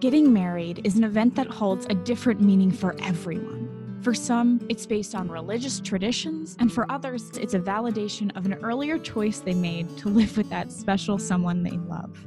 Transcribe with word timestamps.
Getting 0.00 0.32
married 0.32 0.80
is 0.84 0.96
an 0.96 1.04
event 1.04 1.34
that 1.34 1.48
holds 1.48 1.84
a 1.90 1.94
different 1.94 2.40
meaning 2.40 2.70
for 2.70 2.96
everyone. 3.02 3.98
For 4.00 4.14
some, 4.14 4.66
it's 4.70 4.86
based 4.86 5.14
on 5.14 5.28
religious 5.28 5.78
traditions, 5.78 6.56
and 6.58 6.72
for 6.72 6.90
others, 6.90 7.28
it's 7.36 7.52
a 7.52 7.60
validation 7.60 8.34
of 8.34 8.46
an 8.46 8.54
earlier 8.62 8.98
choice 8.98 9.40
they 9.40 9.52
made 9.52 9.94
to 9.98 10.08
live 10.08 10.38
with 10.38 10.48
that 10.48 10.72
special 10.72 11.18
someone 11.18 11.62
they 11.62 11.76
love. 11.76 12.18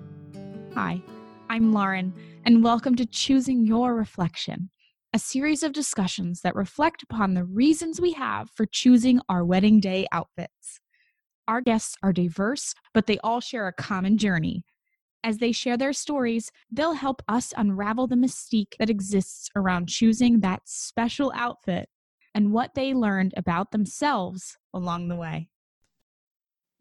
Hi, 0.75 1.01
I'm 1.49 1.73
Lauren, 1.73 2.13
and 2.45 2.63
welcome 2.63 2.95
to 2.95 3.07
Choosing 3.07 3.65
Your 3.65 3.95
Reflection, 3.95 4.69
a 5.11 5.17
series 5.17 5.63
of 5.63 5.73
discussions 5.73 6.41
that 6.41 6.53
reflect 6.53 7.01
upon 7.01 7.33
the 7.33 7.43
reasons 7.43 7.99
we 7.99 8.11
have 8.11 8.51
for 8.51 8.67
choosing 8.67 9.19
our 9.29 9.43
wedding 9.43 9.79
day 9.79 10.05
outfits. 10.11 10.79
Our 11.47 11.59
guests 11.59 11.95
are 12.03 12.13
diverse, 12.13 12.75
but 12.93 13.07
they 13.07 13.17
all 13.23 13.41
share 13.41 13.67
a 13.67 13.73
common 13.73 14.19
journey 14.19 14.63
as 15.23 15.37
they 15.37 15.51
share 15.51 15.77
their 15.77 15.93
stories, 15.93 16.51
they'll 16.71 16.93
help 16.93 17.21
us 17.27 17.53
unravel 17.55 18.07
the 18.07 18.15
mystique 18.15 18.75
that 18.79 18.89
exists 18.89 19.49
around 19.55 19.89
choosing 19.89 20.41
that 20.41 20.61
special 20.65 21.31
outfit 21.35 21.89
and 22.35 22.51
what 22.51 22.73
they 22.73 22.93
learned 22.93 23.33
about 23.37 23.71
themselves 23.71 24.57
along 24.73 25.07
the 25.07 25.15
way. 25.15 25.49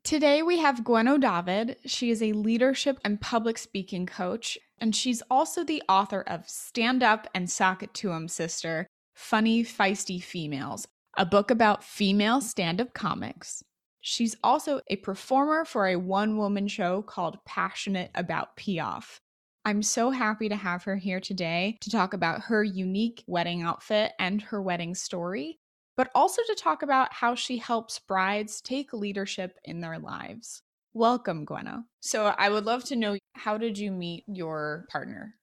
Today 0.05 0.42
we 0.42 0.59
have 0.59 0.80
Gwenno 0.80 1.20
Dafydd. 1.20 1.77
She 1.86 2.10
is 2.10 2.23
a 2.23 2.33
leadership 2.33 2.98
and 3.05 3.20
public 3.20 3.56
speaking 3.56 4.05
coach, 4.05 4.59
and 4.78 4.97
she's 4.97 5.22
also 5.30 5.62
the 5.62 5.83
author 5.88 6.22
of 6.22 6.48
Stand 6.48 7.05
Up 7.05 7.28
and 7.34 7.48
Sock 7.48 7.84
It 7.84 7.95
to 7.95 8.12
'em 8.12 8.27
Sister 8.27 8.88
Funny, 9.14 9.62
Feisty 9.62 10.20
Females, 10.20 10.88
a 11.16 11.24
book 11.24 11.50
about 11.50 11.84
female 11.84 12.41
stand 12.41 12.80
up 12.80 12.95
comics. 12.95 13.62
She's 14.05 14.34
also 14.42 14.80
a 14.88 14.97
performer 14.97 15.65
for 15.65 15.87
a 15.87 15.95
one 15.97 16.37
woman 16.37 16.66
show 16.66 17.02
called 17.02 17.38
Passionate 17.45 18.11
About 18.16 18.56
Piaf. 18.56 19.20
I'm 19.65 19.80
so 19.80 20.11
happy 20.11 20.48
to 20.48 20.56
have 20.56 20.83
her 20.83 20.97
here 20.97 21.20
today 21.20 21.78
to 21.83 21.88
talk 21.88 22.12
about 22.12 22.42
her 22.42 22.64
unique 22.64 23.23
wedding 23.28 23.62
outfit 23.62 24.11
and 24.19 24.42
her 24.42 24.61
wedding 24.61 24.97
story, 24.97 25.61
but 25.97 26.11
also 26.17 26.42
to 26.48 26.56
talk 26.56 26.83
about 26.83 27.12
how 27.12 27.36
she 27.36 27.58
helps 27.58 28.00
brides 28.00 28.61
take 28.61 28.92
leadership 28.92 29.56
in 29.64 29.80
their 29.80 30.00
lives. 30.00 30.62
Welcome, 30.95 31.47
Gwenno. 31.47 31.84
So, 32.00 32.34
I 32.36 32.48
would 32.48 32.64
love 32.64 32.83
to 32.86 32.97
know 32.97 33.17
how 33.34 33.56
did 33.56 33.78
you 33.78 33.92
meet 33.92 34.25
your 34.27 34.84
partner? 34.91 35.36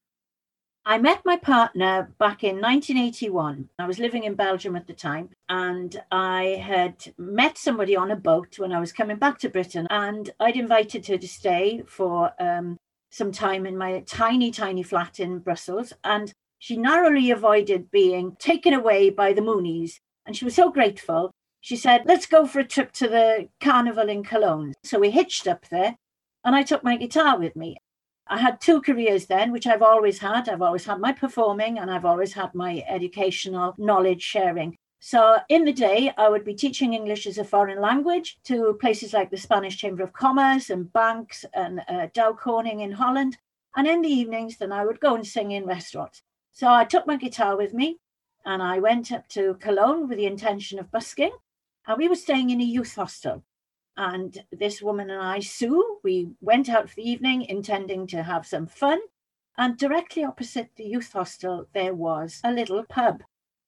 I 0.89 0.97
met 0.97 1.23
my 1.23 1.37
partner 1.37 2.11
back 2.17 2.43
in 2.43 2.59
1981. 2.59 3.69
I 3.77 3.85
was 3.85 3.99
living 3.99 4.23
in 4.23 4.33
Belgium 4.33 4.75
at 4.75 4.87
the 4.87 4.93
time, 4.93 5.29
and 5.47 6.01
I 6.11 6.59
had 6.65 7.13
met 7.15 7.59
somebody 7.59 7.95
on 7.95 8.09
a 8.09 8.15
boat 8.15 8.57
when 8.57 8.71
I 8.71 8.79
was 8.79 8.91
coming 8.91 9.17
back 9.17 9.37
to 9.39 9.49
Britain, 9.49 9.85
and 9.91 10.31
I'd 10.39 10.55
invited 10.55 11.05
her 11.05 11.19
to 11.19 11.27
stay 11.27 11.83
for 11.85 12.31
um, 12.41 12.75
some 13.11 13.31
time 13.31 13.67
in 13.67 13.77
my 13.77 13.99
tiny, 14.07 14.49
tiny 14.49 14.81
flat 14.81 15.19
in 15.19 15.37
Brussels. 15.37 15.93
And 16.03 16.33
she 16.57 16.75
narrowly 16.75 17.29
avoided 17.29 17.91
being 17.91 18.35
taken 18.39 18.73
away 18.73 19.11
by 19.11 19.31
the 19.31 19.41
Moonies. 19.41 19.99
And 20.25 20.35
she 20.35 20.43
was 20.43 20.55
so 20.55 20.71
grateful. 20.71 21.29
She 21.61 21.75
said, 21.75 22.01
Let's 22.07 22.25
go 22.25 22.47
for 22.47 22.61
a 22.61 22.67
trip 22.67 22.93
to 22.93 23.07
the 23.07 23.49
carnival 23.59 24.09
in 24.09 24.23
Cologne. 24.23 24.73
So 24.83 24.97
we 24.97 25.11
hitched 25.11 25.45
up 25.45 25.67
there, 25.69 25.97
and 26.43 26.55
I 26.55 26.63
took 26.63 26.83
my 26.83 26.97
guitar 26.97 27.37
with 27.37 27.55
me. 27.55 27.77
I 28.31 28.37
had 28.37 28.61
two 28.61 28.79
careers 28.81 29.25
then, 29.25 29.51
which 29.51 29.65
I've 29.65 29.81
always 29.81 30.19
had. 30.19 30.47
I've 30.47 30.61
always 30.61 30.85
had 30.85 30.99
my 30.99 31.11
performing 31.11 31.79
and 31.79 31.89
I've 31.89 32.05
always 32.05 32.33
had 32.33 32.53
my 32.53 32.83
educational 32.87 33.73
knowledge 33.79 34.21
sharing. 34.21 34.77
So, 34.99 35.37
in 35.49 35.65
the 35.65 35.73
day, 35.73 36.13
I 36.15 36.29
would 36.29 36.43
be 36.43 36.53
teaching 36.53 36.93
English 36.93 37.25
as 37.25 37.39
a 37.39 37.43
foreign 37.43 37.81
language 37.81 38.37
to 38.43 38.77
places 38.81 39.13
like 39.13 39.31
the 39.31 39.37
Spanish 39.37 39.77
Chamber 39.77 40.03
of 40.03 40.13
Commerce 40.13 40.69
and 40.69 40.91
banks 40.93 41.43
and 41.53 41.81
uh, 41.87 42.07
Dow 42.13 42.33
Corning 42.33 42.81
in 42.81 42.91
Holland. 42.91 43.37
And 43.75 43.87
in 43.87 44.01
the 44.01 44.09
evenings, 44.09 44.57
then 44.57 44.71
I 44.71 44.85
would 44.85 44.99
go 44.99 45.15
and 45.15 45.25
sing 45.25 45.51
in 45.51 45.65
restaurants. 45.65 46.21
So, 46.51 46.67
I 46.67 46.83
took 46.83 47.07
my 47.07 47.15
guitar 47.15 47.57
with 47.57 47.73
me 47.73 47.97
and 48.45 48.61
I 48.61 48.79
went 48.79 49.11
up 49.11 49.27
to 49.29 49.55
Cologne 49.55 50.07
with 50.07 50.17
the 50.17 50.25
intention 50.25 50.77
of 50.77 50.91
busking. 50.91 51.31
And 51.87 51.97
we 51.97 52.07
were 52.09 52.15
staying 52.15 52.51
in 52.51 52.61
a 52.61 52.65
youth 52.65 52.93
hostel. 52.93 53.43
And 53.97 54.43
this 54.51 54.81
woman 54.81 55.09
and 55.09 55.21
I, 55.21 55.39
Sue, 55.39 55.97
we 56.03 56.29
went 56.41 56.69
out 56.69 56.89
for 56.89 56.95
the 56.95 57.09
evening 57.09 57.43
intending 57.43 58.07
to 58.07 58.23
have 58.23 58.47
some 58.47 58.67
fun. 58.67 58.99
And 59.57 59.77
directly 59.77 60.23
opposite 60.23 60.71
the 60.75 60.85
youth 60.85 61.11
hostel, 61.11 61.67
there 61.73 61.93
was 61.93 62.39
a 62.43 62.51
little 62.53 62.83
pub. 62.83 63.23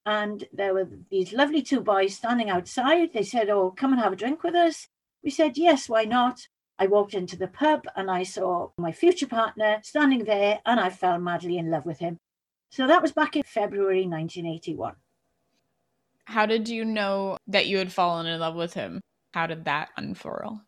And 0.06 0.46
there 0.54 0.74
were 0.74 0.88
these 1.10 1.34
lovely 1.34 1.62
two 1.62 1.82
boys 1.82 2.16
standing 2.16 2.50
outside. 2.50 3.14
They 3.14 3.24
said, 3.24 3.50
Oh, 3.50 3.72
come 3.72 3.92
and 3.92 4.02
have 4.02 4.14
a 4.14 4.16
drink 4.16 4.42
with 4.44 4.56
us. 4.56 4.88
We 5.24 5.30
said, 5.30 5.58
Yes, 5.58 5.90
why 5.90 6.06
not? 6.06 6.48
I 6.80 6.88
walked 6.88 7.14
into 7.14 7.38
the 7.38 7.48
pub 7.48 7.86
and 7.96 8.10
I 8.10 8.24
saw 8.24 8.70
my 8.78 8.92
future 8.92 9.28
partner 9.28 9.82
standing 9.84 10.24
there, 10.24 10.62
and 10.66 10.80
I 10.80 10.90
fell 10.90 11.20
madly 11.20 11.60
in 11.60 11.70
love 11.70 11.86
with 11.86 12.00
him. 12.00 12.18
So 12.72 12.88
that 12.88 13.02
was 13.02 13.12
back 13.12 13.36
in 13.36 13.44
February 13.44 14.08
1981. 14.08 14.96
How 16.26 16.46
did 16.46 16.70
you 16.70 16.86
know 16.86 17.38
that 17.48 17.68
you 17.68 17.78
had 17.78 17.92
fallen 17.92 18.26
in 18.26 18.40
love 18.40 18.56
with 18.56 18.74
him? 18.74 19.02
How 19.32 19.48
did 19.48 19.66
that 19.66 19.90
unfurl? 19.98 20.62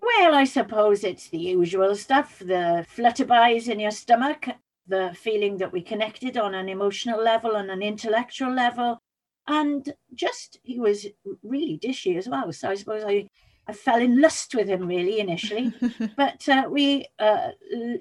Well, 0.00 0.34
I 0.34 0.44
suppose 0.44 1.04
it's 1.04 1.28
the 1.28 1.38
usual 1.38 1.94
stuff 1.94 2.40
the 2.40 2.84
flutterbys 2.96 3.68
in 3.68 3.78
your 3.78 3.92
stomach, 3.92 4.48
the 4.86 5.16
feeling 5.16 5.58
that 5.58 5.72
we 5.72 5.80
connected 5.80 6.36
on 6.36 6.54
an 6.54 6.68
emotional 6.68 7.22
level 7.22 7.54
and 7.54 7.70
an 7.70 7.82
intellectual 7.82 8.52
level. 8.52 8.98
And 9.46 9.92
just, 10.14 10.58
he 10.64 10.80
was 10.80 11.06
really 11.42 11.78
dishy 11.78 12.16
as 12.16 12.28
well. 12.28 12.52
So 12.52 12.68
I 12.68 12.74
suppose 12.74 13.04
I, 13.06 13.28
I 13.68 13.72
fell 13.72 14.00
in 14.00 14.20
lust 14.20 14.54
with 14.54 14.68
him 14.68 14.86
really 14.86 15.20
initially. 15.20 15.72
but 16.16 16.48
uh, 16.48 16.64
we 16.68 17.06
uh, 17.20 17.50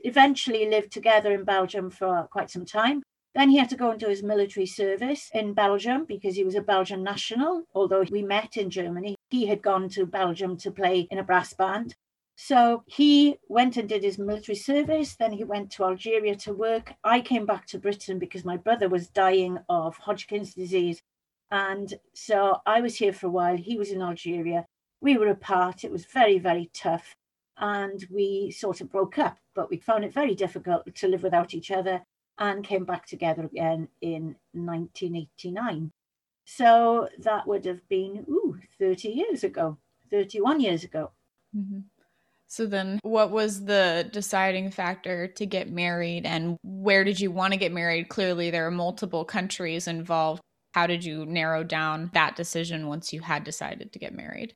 eventually 0.03 0.67
lived 0.69 0.91
together 0.91 1.31
in 1.31 1.43
Belgium 1.43 1.91
for 1.91 2.27
quite 2.31 2.49
some 2.49 2.65
time. 2.65 3.03
Then 3.33 3.49
he 3.49 3.57
had 3.57 3.69
to 3.69 3.77
go 3.77 3.91
into 3.91 4.09
his 4.09 4.23
military 4.23 4.65
service 4.65 5.29
in 5.33 5.53
Belgium 5.53 6.03
because 6.05 6.35
he 6.35 6.43
was 6.43 6.55
a 6.55 6.61
Belgian 6.61 7.01
national, 7.01 7.63
although 7.73 8.03
we 8.11 8.21
met 8.21 8.57
in 8.57 8.69
Germany. 8.69 9.15
He 9.29 9.45
had 9.45 9.61
gone 9.61 9.87
to 9.89 10.05
Belgium 10.05 10.57
to 10.57 10.71
play 10.71 11.07
in 11.09 11.17
a 11.17 11.23
brass 11.23 11.53
band. 11.53 11.95
So 12.35 12.83
he 12.87 13.37
went 13.47 13.77
and 13.77 13.87
did 13.87 14.03
his 14.03 14.17
military 14.17 14.55
service. 14.55 15.15
Then 15.15 15.31
he 15.31 15.45
went 15.45 15.71
to 15.71 15.85
Algeria 15.85 16.35
to 16.37 16.53
work. 16.53 16.93
I 17.03 17.21
came 17.21 17.45
back 17.45 17.67
to 17.67 17.79
Britain 17.79 18.19
because 18.19 18.43
my 18.43 18.57
brother 18.57 18.89
was 18.89 19.07
dying 19.07 19.59
of 19.69 19.95
Hodgkin's 19.97 20.53
disease. 20.53 21.01
And 21.51 21.93
so 22.13 22.57
I 22.65 22.81
was 22.81 22.97
here 22.97 23.13
for 23.13 23.27
a 23.27 23.31
while. 23.31 23.55
He 23.55 23.77
was 23.77 23.91
in 23.91 24.01
Algeria. 24.01 24.65
We 24.99 25.17
were 25.17 25.27
apart. 25.27 25.83
It 25.85 25.91
was 25.91 26.05
very, 26.05 26.37
very 26.37 26.69
tough. 26.73 27.15
And 27.57 28.05
we 28.09 28.51
sort 28.51 28.81
of 28.81 28.91
broke 28.91 29.17
up, 29.19 29.37
but 29.55 29.69
we 29.69 29.77
found 29.77 30.03
it 30.03 30.13
very 30.13 30.35
difficult 30.35 30.93
to 30.95 31.07
live 31.07 31.23
without 31.23 31.53
each 31.53 31.71
other 31.71 32.01
and 32.41 32.63
came 32.63 32.83
back 32.83 33.05
together 33.05 33.45
again 33.45 33.87
in 34.01 34.35
1989. 34.53 35.91
So 36.43 37.07
that 37.19 37.47
would 37.47 37.63
have 37.65 37.87
been, 37.87 38.25
ooh, 38.27 38.57
30 38.79 39.09
years 39.09 39.43
ago, 39.43 39.77
31 40.09 40.59
years 40.59 40.83
ago. 40.83 41.11
Mm-hmm. 41.55 41.81
So 42.47 42.65
then, 42.65 42.99
what 43.03 43.29
was 43.29 43.63
the 43.63 44.09
deciding 44.11 44.71
factor 44.71 45.27
to 45.27 45.45
get 45.45 45.71
married, 45.71 46.25
and 46.25 46.57
where 46.63 47.05
did 47.05 47.19
you 47.19 47.31
want 47.31 47.53
to 47.53 47.59
get 47.59 47.71
married? 47.71 48.09
Clearly, 48.09 48.49
there 48.49 48.67
are 48.67 48.71
multiple 48.71 49.23
countries 49.23 49.87
involved. 49.87 50.41
How 50.73 50.87
did 50.87 51.05
you 51.05 51.25
narrow 51.25 51.63
down 51.63 52.09
that 52.13 52.35
decision 52.35 52.87
once 52.87 53.13
you 53.13 53.21
had 53.21 53.45
decided 53.45 53.93
to 53.93 53.99
get 53.99 54.13
married? 54.13 54.55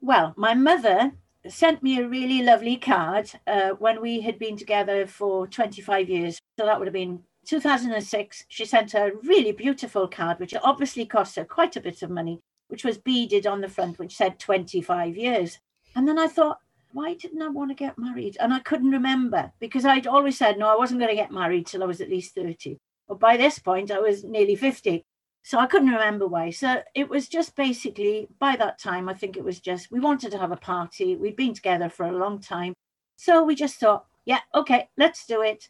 Well, 0.00 0.34
my 0.36 0.54
mother 0.54 1.12
sent 1.48 1.82
me 1.82 1.98
a 1.98 2.08
really 2.08 2.42
lovely 2.42 2.76
card 2.76 3.30
uh, 3.46 3.70
when 3.70 4.00
we 4.00 4.20
had 4.20 4.38
been 4.38 4.56
together 4.56 5.06
for 5.06 5.46
25 5.46 6.08
years. 6.08 6.38
So 6.58 6.66
that 6.66 6.78
would 6.78 6.86
have 6.86 6.94
been 6.94 7.22
2006. 7.46 8.44
She 8.48 8.64
sent 8.64 8.94
a 8.94 9.12
really 9.22 9.52
beautiful 9.52 10.08
card, 10.08 10.38
which 10.38 10.54
obviously 10.62 11.06
cost 11.06 11.36
her 11.36 11.44
quite 11.44 11.76
a 11.76 11.80
bit 11.80 12.02
of 12.02 12.10
money, 12.10 12.40
which 12.68 12.84
was 12.84 12.98
beaded 12.98 13.46
on 13.46 13.60
the 13.60 13.68
front, 13.68 13.98
which 13.98 14.16
said 14.16 14.38
25 14.38 15.16
years. 15.16 15.58
And 15.94 16.08
then 16.08 16.18
I 16.18 16.26
thought, 16.26 16.58
why 16.92 17.14
didn't 17.14 17.42
I 17.42 17.48
want 17.48 17.70
to 17.70 17.74
get 17.74 17.98
married? 17.98 18.36
And 18.40 18.52
I 18.52 18.60
couldn't 18.60 18.92
remember 18.92 19.52
because 19.58 19.84
I'd 19.84 20.06
always 20.06 20.38
said, 20.38 20.58
no, 20.58 20.68
I 20.68 20.76
wasn't 20.76 21.00
going 21.00 21.10
to 21.10 21.20
get 21.20 21.32
married 21.32 21.66
till 21.66 21.82
I 21.82 21.86
was 21.86 22.00
at 22.00 22.08
least 22.08 22.34
30. 22.34 22.78
But 23.08 23.20
by 23.20 23.36
this 23.36 23.58
point, 23.58 23.90
I 23.90 23.98
was 23.98 24.24
nearly 24.24 24.56
50. 24.56 25.04
So 25.44 25.58
I 25.58 25.66
couldn't 25.66 25.90
remember 25.90 26.26
why. 26.26 26.50
So 26.50 26.82
it 26.94 27.10
was 27.10 27.28
just 27.28 27.54
basically 27.54 28.28
by 28.38 28.56
that 28.56 28.78
time, 28.78 29.10
I 29.10 29.14
think 29.14 29.36
it 29.36 29.44
was 29.44 29.60
just 29.60 29.90
we 29.90 30.00
wanted 30.00 30.32
to 30.32 30.38
have 30.38 30.52
a 30.52 30.56
party. 30.56 31.16
We'd 31.16 31.36
been 31.36 31.52
together 31.52 31.90
for 31.90 32.06
a 32.06 32.16
long 32.16 32.40
time. 32.40 32.72
So 33.16 33.44
we 33.44 33.54
just 33.54 33.78
thought, 33.78 34.06
yeah, 34.24 34.40
okay, 34.54 34.88
let's 34.96 35.26
do 35.26 35.42
it. 35.42 35.68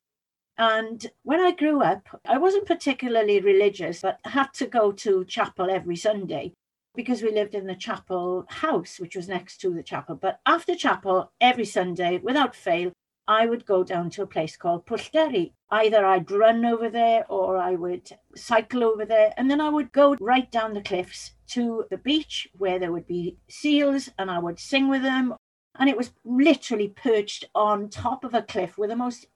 And 0.57 1.05
when 1.25 1.41
I 1.41 1.51
grew 1.51 1.83
up, 1.83 2.07
I 2.25 2.39
wasn't 2.39 2.67
particularly 2.67 3.41
religious, 3.41 4.03
but 4.03 4.21
had 4.25 4.55
to 4.55 4.67
go 4.69 4.93
to 4.93 5.25
chapel 5.25 5.69
every 5.69 5.97
Sunday 5.97 6.53
because 6.95 7.23
we 7.23 7.33
lived 7.33 7.57
in 7.57 7.67
the 7.67 7.75
chapel 7.75 8.47
house, 8.49 9.01
which 9.01 9.17
was 9.17 9.29
next 9.29 9.59
to 9.63 9.71
the 9.71 9.83
chapel. 9.83 10.15
But 10.15 10.39
after 10.47 10.77
chapel, 10.77 11.33
every 11.41 11.65
Sunday, 11.65 12.19
without 12.19 12.55
fail, 12.55 12.93
I 13.27 13.47
would 13.47 13.65
go 13.65 13.85
down 13.85 14.11
to 14.11 14.23
a 14.23 14.27
place 14.27 14.57
called 14.57 14.85
Deri. 15.13 15.55
Either 15.71 16.05
I'd 16.05 16.31
run 16.31 16.65
over 16.65 16.91
there 16.91 17.25
or 17.31 17.57
I 17.57 17.75
would 17.75 18.11
cycle 18.37 18.85
over 18.85 19.05
there. 19.05 19.33
And 19.37 19.51
then 19.51 19.61
I 19.61 19.71
would 19.71 19.93
go 19.93 20.17
right 20.21 20.51
down 20.51 20.75
the 20.75 20.83
cliffs 20.83 21.33
to 21.49 21.85
the 21.91 21.97
beach 21.97 22.49
where 22.59 22.79
there 22.79 22.93
would 22.93 23.07
be 23.07 23.39
seals 23.49 24.11
and 24.19 24.31
I 24.31 24.39
would 24.39 24.59
sing 24.59 24.89
with 24.89 25.03
them. 25.03 25.35
And 25.77 25.89
it 25.89 25.97
was 25.97 26.13
literally 26.25 26.89
perched 26.89 27.47
on 27.55 27.89
top 27.89 28.25
of 28.25 28.35
a 28.35 28.43
cliff 28.43 28.77
with 28.77 28.91
the 28.91 28.97
most 28.97 29.27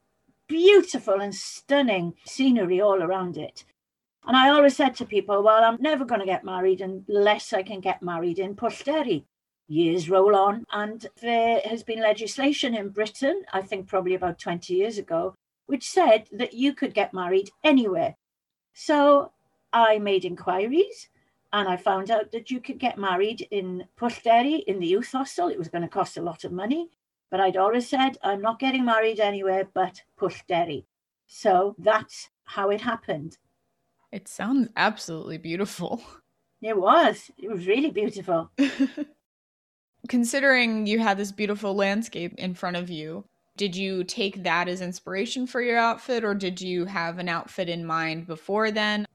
beautiful 0.49 1.21
and 1.21 1.35
stunning 1.35 2.15
scenery 2.25 2.81
all 2.81 3.03
around 3.03 3.37
it. 3.37 3.65
And 4.27 4.37
I 4.37 4.51
always 4.51 4.77
said 4.77 4.95
to 4.97 5.07
people, 5.07 5.43
well, 5.43 5.65
I'm 5.65 5.81
never 5.81 6.05
going 6.05 6.21
to 6.21 6.27
get 6.27 6.45
married 6.45 6.83
unless 6.83 7.53
I 7.53 7.63
can 7.63 7.81
get 7.81 8.03
married 8.03 8.39
in 8.39 8.55
Pwll 8.55 8.85
Deri. 8.85 9.25
Years 9.69 10.09
roll 10.09 10.35
on, 10.35 10.65
and 10.73 11.07
there 11.21 11.61
has 11.65 11.83
been 11.83 12.01
legislation 12.01 12.75
in 12.75 12.89
Britain, 12.89 13.43
I 13.53 13.63
think 13.63 13.87
probably 13.87 14.15
about 14.15 14.39
20 14.39 14.73
years 14.73 14.97
ago, 14.97 15.35
which 15.67 15.89
said 15.89 16.27
that 16.33 16.55
you 16.55 16.75
could 16.75 16.95
get 16.95 17.13
married 17.13 17.51
anywhere. 17.63 18.17
So 18.73 19.33
I 19.73 19.99
made 19.99 20.25
inquiries 20.25 21.09
and 21.53 21.69
I 21.69 21.77
found 21.77 22.11
out 22.11 22.33
that 22.33 22.51
you 22.51 22.61
could 22.61 22.79
get 22.79 22.99
married 22.99 23.47
in 23.51 23.85
Pwll 23.99 24.23
Deri 24.23 24.55
in 24.67 24.81
the 24.81 24.87
youth 24.87 25.13
hostel. 25.13 25.49
It 25.49 25.59
was 25.59 25.69
going 25.69 25.83
to 25.83 25.89
cost 25.89 26.17
a 26.17 26.23
lot 26.23 26.45
of 26.45 26.53
money, 26.53 26.89
but 27.31 27.41
I'd 27.41 27.57
always 27.57 27.89
said, 27.89 28.17
I'm 28.23 28.41
not 28.41 28.59
getting 28.59 28.85
married 28.85 29.21
anywhere 29.21 29.69
but 29.73 30.03
Pwll 30.19 30.47
Deri. 30.47 30.87
So 31.27 31.75
that's 31.79 32.31
how 32.45 32.71
it 32.71 32.81
happened. 32.81 33.37
It 34.13 34.29
sounds 34.29 34.69
absolutely 34.77 35.39
beautiful. 35.39 36.03
It 36.63 36.77
was. 36.77 37.31
It 37.37 37.51
was 37.51 37.67
really 37.67 37.91
beautiful. 37.91 38.51
Considering 40.09 40.87
you 40.87 40.99
had 40.99 41.19
this 41.19 41.33
beautiful 41.33 41.75
landscape 41.75 42.35
in 42.39 42.55
front 42.55 42.77
of 42.77 42.89
you, 42.89 43.25
did 43.59 43.77
you 43.77 44.05
take 44.05 44.43
that 44.43 44.67
as 44.67 44.81
inspiration 44.81 45.47
for 45.47 45.61
your 45.61 45.77
outfit 45.77 46.25
or 46.25 46.35
did 46.35 46.61
you 46.61 46.87
have 46.87 47.19
an 47.19 47.29
outfit 47.29 47.69
in 47.69 47.85
mind 47.85 48.27
before 48.27 48.71
then? 48.71 49.07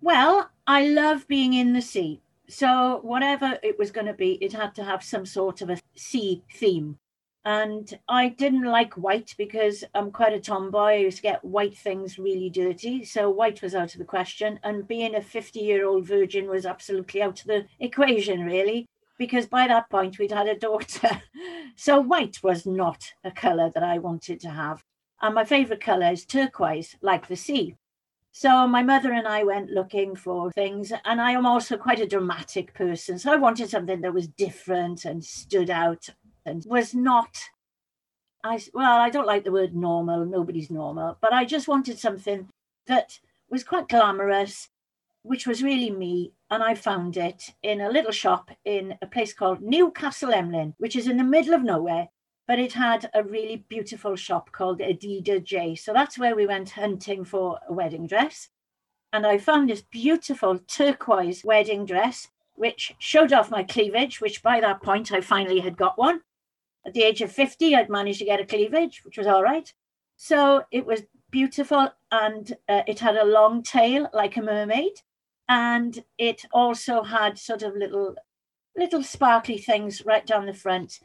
Well, 0.00 0.50
I 0.66 0.88
love 0.88 1.28
being 1.28 1.54
in 1.54 1.72
the 1.72 1.82
sea. 1.82 2.20
So, 2.48 2.98
whatever 3.02 3.58
it 3.62 3.78
was 3.78 3.92
going 3.92 4.08
to 4.08 4.12
be, 4.12 4.32
it 4.40 4.52
had 4.52 4.74
to 4.74 4.84
have 4.84 5.04
some 5.04 5.24
sort 5.24 5.62
of 5.62 5.70
a 5.70 5.78
sea 5.94 6.42
theme. 6.52 6.98
And 7.44 7.98
I 8.08 8.28
didn't 8.28 8.64
like 8.64 8.94
white 8.94 9.34
because 9.38 9.84
I'm 9.94 10.10
quite 10.10 10.32
a 10.32 10.40
tomboy. 10.40 10.80
I 10.80 10.94
used 10.96 11.18
to 11.18 11.22
get 11.22 11.44
white 11.44 11.76
things 11.76 12.18
really 12.18 12.50
dirty. 12.50 13.04
So, 13.04 13.30
white 13.30 13.62
was 13.62 13.74
out 13.74 13.94
of 13.94 13.98
the 13.98 14.04
question. 14.04 14.58
And 14.64 14.88
being 14.88 15.14
a 15.14 15.22
50 15.22 15.60
year 15.60 15.86
old 15.86 16.06
virgin 16.06 16.48
was 16.48 16.66
absolutely 16.66 17.22
out 17.22 17.40
of 17.40 17.46
the 17.46 17.66
equation, 17.78 18.44
really 18.44 18.86
because 19.18 19.46
by 19.46 19.68
that 19.68 19.90
point 19.90 20.18
we'd 20.18 20.32
had 20.32 20.48
a 20.48 20.58
daughter. 20.58 21.22
so 21.76 22.00
white 22.00 22.42
was 22.42 22.66
not 22.66 23.04
a 23.24 23.30
colour 23.30 23.70
that 23.74 23.82
I 23.82 23.98
wanted 23.98 24.40
to 24.40 24.50
have. 24.50 24.82
And 25.20 25.34
my 25.34 25.44
favourite 25.44 25.82
colour 25.82 26.10
is 26.10 26.24
turquoise, 26.24 26.96
like 27.00 27.28
the 27.28 27.36
sea. 27.36 27.76
So 28.32 28.66
my 28.66 28.82
mother 28.82 29.12
and 29.12 29.28
I 29.28 29.44
went 29.44 29.70
looking 29.70 30.16
for 30.16 30.50
things, 30.52 30.90
and 31.04 31.20
I 31.20 31.32
am 31.32 31.44
also 31.44 31.76
quite 31.76 32.00
a 32.00 32.06
dramatic 32.06 32.72
person. 32.72 33.18
So 33.18 33.30
I 33.30 33.36
wanted 33.36 33.68
something 33.68 34.00
that 34.00 34.14
was 34.14 34.26
different 34.26 35.04
and 35.04 35.22
stood 35.22 35.68
out 35.68 36.08
and 36.46 36.64
was 36.66 36.94
not. 36.94 37.36
I 38.42 38.58
well, 38.72 38.98
I 38.98 39.10
don't 39.10 39.26
like 39.26 39.44
the 39.44 39.52
word 39.52 39.76
normal. 39.76 40.24
Nobody's 40.24 40.70
normal, 40.70 41.18
but 41.20 41.34
I 41.34 41.44
just 41.44 41.68
wanted 41.68 41.98
something 41.98 42.48
that 42.86 43.20
was 43.50 43.64
quite 43.64 43.88
glamorous, 43.88 44.70
which 45.22 45.46
was 45.46 45.62
really 45.62 45.90
me 45.90 46.32
and 46.50 46.62
I 46.62 46.74
found 46.74 47.16
it 47.16 47.50
in 47.62 47.80
a 47.80 47.90
little 47.90 48.10
shop 48.10 48.50
in 48.64 48.96
a 49.00 49.06
place 49.06 49.32
called 49.32 49.62
Newcastle 49.62 50.32
Emlyn, 50.32 50.74
which 50.78 50.96
is 50.96 51.06
in 51.06 51.16
the 51.16 51.24
middle 51.24 51.54
of 51.54 51.62
nowhere. 51.62 52.08
But 52.48 52.58
it 52.58 52.72
had 52.72 53.08
a 53.14 53.22
really 53.22 53.64
beautiful 53.68 54.16
shop 54.16 54.50
called 54.50 54.80
Adida 54.80 55.42
J. 55.42 55.76
So 55.76 55.92
that's 55.92 56.18
where 56.18 56.34
we 56.34 56.46
went 56.46 56.70
hunting 56.70 57.24
for 57.24 57.58
a 57.68 57.72
wedding 57.72 58.06
dress. 58.06 58.48
And 59.12 59.24
I 59.24 59.38
found 59.38 59.70
this 59.70 59.82
beautiful 59.82 60.58
turquoise 60.58 61.44
wedding 61.44 61.86
dress, 61.86 62.28
which 62.54 62.94
showed 62.98 63.32
off 63.32 63.50
my 63.50 63.62
cleavage, 63.62 64.20
which 64.20 64.42
by 64.42 64.60
that 64.60 64.82
point 64.82 65.12
I 65.12 65.20
finally 65.20 65.60
had 65.60 65.76
got 65.76 65.96
one. 65.96 66.20
At 66.84 66.94
the 66.94 67.04
age 67.04 67.22
of 67.22 67.30
50, 67.30 67.76
I'd 67.76 67.88
managed 67.88 68.18
to 68.18 68.24
get 68.24 68.40
a 68.40 68.46
cleavage, 68.46 69.04
which 69.04 69.18
was 69.18 69.28
all 69.28 69.42
right. 69.42 69.72
So 70.16 70.64
it 70.72 70.84
was 70.84 71.04
beautiful 71.30 71.88
and 72.10 72.52
uh, 72.68 72.82
it 72.86 72.98
had 72.98 73.16
a 73.16 73.24
long 73.24 73.62
tail 73.62 74.10
like 74.12 74.36
a 74.36 74.42
mermaid 74.42 74.92
and 75.52 76.02
it 76.16 76.46
also 76.50 77.02
had 77.02 77.38
sort 77.38 77.62
of 77.62 77.76
little 77.76 78.14
little 78.74 79.02
sparkly 79.02 79.58
things 79.58 80.02
right 80.06 80.26
down 80.26 80.46
the 80.46 80.54
front. 80.54 80.98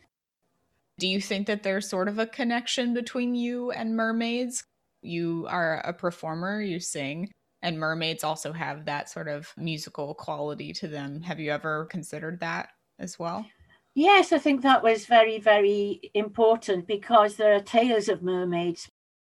Do 1.00 1.08
you 1.08 1.20
think 1.20 1.48
that 1.48 1.64
there's 1.64 1.90
sort 1.90 2.08
of 2.08 2.18
a 2.18 2.26
connection 2.26 2.94
between 2.94 3.36
you 3.36 3.72
and 3.72 3.98
mermaids? 3.98 4.64
You 5.02 5.48
are 5.50 5.80
a 5.80 5.92
performer, 5.92 6.62
you 6.62 6.80
sing, 6.80 7.30
and 7.62 7.78
mermaids 7.78 8.24
also 8.24 8.54
have 8.54 8.86
that 8.86 9.10
sort 9.10 9.28
of 9.28 9.52
musical 9.58 10.14
quality 10.16 10.72
to 10.74 10.88
them. 10.88 11.22
Have 11.24 11.42
you 11.42 11.52
ever 11.52 11.86
considered 11.86 12.40
that 12.40 12.70
as 13.00 13.20
well? 13.20 13.46
Yes, 13.96 14.32
I 14.32 14.38
think 14.38 14.62
that 14.62 14.82
was 14.82 15.08
very, 15.08 15.40
very 15.40 16.00
important 16.14 16.88
because 16.88 17.36
there 17.36 17.54
are 17.54 17.60
tales 17.60 18.08
of 18.08 18.24
mermaids 18.24 18.88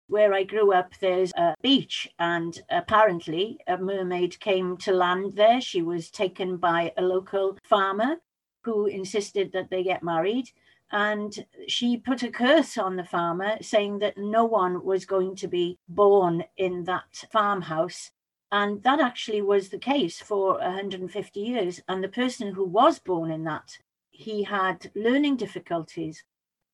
where 0.08 0.34
I 0.34 0.42
grew 0.42 0.72
up, 0.72 0.92
there's 1.00 1.32
a 1.36 1.54
beach, 1.62 2.08
and 2.18 2.60
apparently 2.70 3.58
a 3.66 3.76
mermaid 3.76 4.40
came 4.40 4.76
to 4.78 4.92
land 4.92 5.34
there. 5.36 5.60
She 5.60 5.82
was 5.82 6.10
taken 6.10 6.56
by 6.56 6.92
a 6.96 7.02
local 7.02 7.58
farmer 7.62 8.16
who 8.64 8.86
insisted 8.86 9.52
that 9.52 9.70
they 9.70 9.82
get 9.82 10.02
married. 10.02 10.50
And 10.90 11.46
she 11.66 11.98
put 11.98 12.22
a 12.22 12.30
curse 12.30 12.78
on 12.78 12.96
the 12.96 13.04
farmer, 13.04 13.58
saying 13.60 13.98
that 13.98 14.16
no 14.16 14.44
one 14.46 14.82
was 14.82 15.04
going 15.04 15.36
to 15.36 15.48
be 15.48 15.78
born 15.88 16.44
in 16.56 16.84
that 16.84 17.24
farmhouse. 17.30 18.10
And 18.50 18.82
that 18.84 19.00
actually 19.00 19.42
was 19.42 19.68
the 19.68 19.78
case 19.78 20.20
for 20.20 20.54
150 20.54 21.40
years. 21.40 21.82
And 21.86 22.02
the 22.02 22.08
person 22.08 22.54
who 22.54 22.64
was 22.64 22.98
born 22.98 23.30
in 23.30 23.44
that, 23.44 23.76
he 24.10 24.42
had 24.44 24.90
learning 24.94 25.36
difficulties 25.36 26.24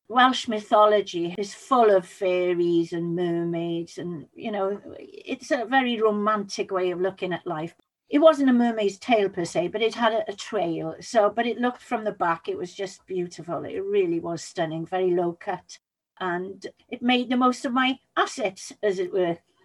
Welsh 0.09 0.49
mythology 0.49 1.35
is 1.39 1.55
full 1.55 1.91
of 1.91 2.07
fairies 2.07 2.93
and 2.93 3.17
mermaids, 3.17 3.99
and 3.99 4.27
you 4.35 4.51
know, 4.51 4.81
it's 4.99 5.51
a 5.51 5.65
very 5.65 6.01
romantic 6.01 6.71
way 6.71 6.91
of 6.91 7.01
looking 7.01 7.33
at 7.33 7.47
life. 7.47 7.75
It 8.11 8.19
wasn't 8.19 8.51
a 8.51 8.53
mermaid's 8.53 8.99
tail 8.99 9.29
per 9.29 9.45
se, 9.45 9.69
but 9.69 9.83
it 9.83 9.95
had 9.95 10.13
a, 10.13 10.31
a 10.31 10.35
trail. 10.35 10.95
So, 11.01 11.31
but 11.31 11.47
it 11.47 11.59
looked 11.59 11.83
from 11.83 12.05
the 12.05 12.13
back, 12.13 12.49
it 12.49 12.59
was 12.59 12.75
just 12.75 13.07
beautiful. 13.07 13.65
It 13.65 13.79
really 13.79 14.21
was 14.21 14.43
stunning, 14.43 14.85
very 14.85 15.11
low 15.11 15.39
cut, 15.41 15.79
and 16.21 16.67
it 16.91 17.03
made 17.03 17.31
the 17.31 17.37
most 17.37 17.65
of 17.65 17.73
my 17.73 17.99
assets, 18.17 18.73
as 18.83 18.99
it 18.99 19.13
were. 19.13 19.39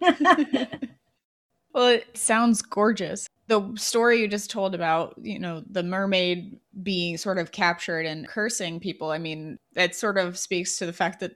well, 1.74 1.88
it 1.88 2.16
sounds 2.16 2.62
gorgeous 2.62 3.28
the 3.50 3.72
story 3.74 4.20
you 4.20 4.28
just 4.28 4.48
told 4.48 4.76
about, 4.76 5.14
you 5.20 5.40
know, 5.40 5.64
the 5.68 5.82
mermaid 5.82 6.59
being 6.82 7.16
sort 7.16 7.38
of 7.38 7.52
captured 7.52 8.06
and 8.06 8.28
cursing 8.28 8.80
people, 8.80 9.10
I 9.10 9.18
mean, 9.18 9.58
that 9.74 9.94
sort 9.94 10.18
of 10.18 10.38
speaks 10.38 10.78
to 10.78 10.86
the 10.86 10.92
fact 10.92 11.20
that 11.20 11.32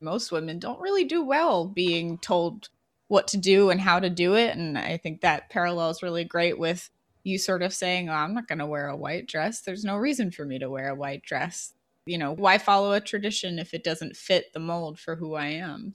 most 0.00 0.32
women 0.32 0.58
don't 0.58 0.80
really 0.80 1.04
do 1.04 1.24
well 1.24 1.66
being 1.66 2.18
told 2.18 2.68
what 3.08 3.28
to 3.28 3.36
do 3.36 3.70
and 3.70 3.80
how 3.80 4.00
to 4.00 4.10
do 4.10 4.34
it. 4.34 4.56
And 4.56 4.76
I 4.76 4.96
think 4.96 5.20
that 5.20 5.50
parallels 5.50 6.02
really 6.02 6.24
great 6.24 6.58
with 6.58 6.90
you 7.24 7.38
sort 7.38 7.62
of 7.62 7.72
saying, 7.72 8.08
oh, 8.08 8.14
I'm 8.14 8.34
not 8.34 8.48
going 8.48 8.58
to 8.58 8.66
wear 8.66 8.88
a 8.88 8.96
white 8.96 9.28
dress. 9.28 9.60
There's 9.60 9.84
no 9.84 9.96
reason 9.96 10.30
for 10.30 10.44
me 10.44 10.58
to 10.58 10.70
wear 10.70 10.88
a 10.88 10.94
white 10.94 11.22
dress. 11.22 11.72
You 12.04 12.18
know, 12.18 12.32
why 12.32 12.58
follow 12.58 12.92
a 12.92 13.00
tradition 13.00 13.58
if 13.58 13.74
it 13.74 13.84
doesn't 13.84 14.16
fit 14.16 14.46
the 14.52 14.60
mold 14.60 14.98
for 14.98 15.14
who 15.14 15.34
I 15.34 15.46
am? 15.46 15.94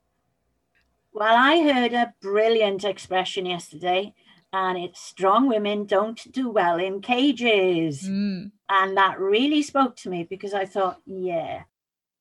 Well, 1.11 1.35
I 1.35 1.61
heard 1.63 1.93
a 1.93 2.13
brilliant 2.21 2.85
expression 2.85 3.45
yesterday 3.45 4.13
and 4.53 4.77
it's 4.77 5.01
strong 5.01 5.47
women 5.47 5.85
don't 5.85 6.31
do 6.31 6.49
well 6.49 6.79
in 6.79 7.01
cages. 7.01 8.03
Mm. 8.03 8.51
And 8.69 8.97
that 8.97 9.19
really 9.19 9.61
spoke 9.61 9.95
to 9.97 10.09
me 10.09 10.23
because 10.23 10.53
I 10.53 10.65
thought, 10.65 11.01
yeah. 11.05 11.63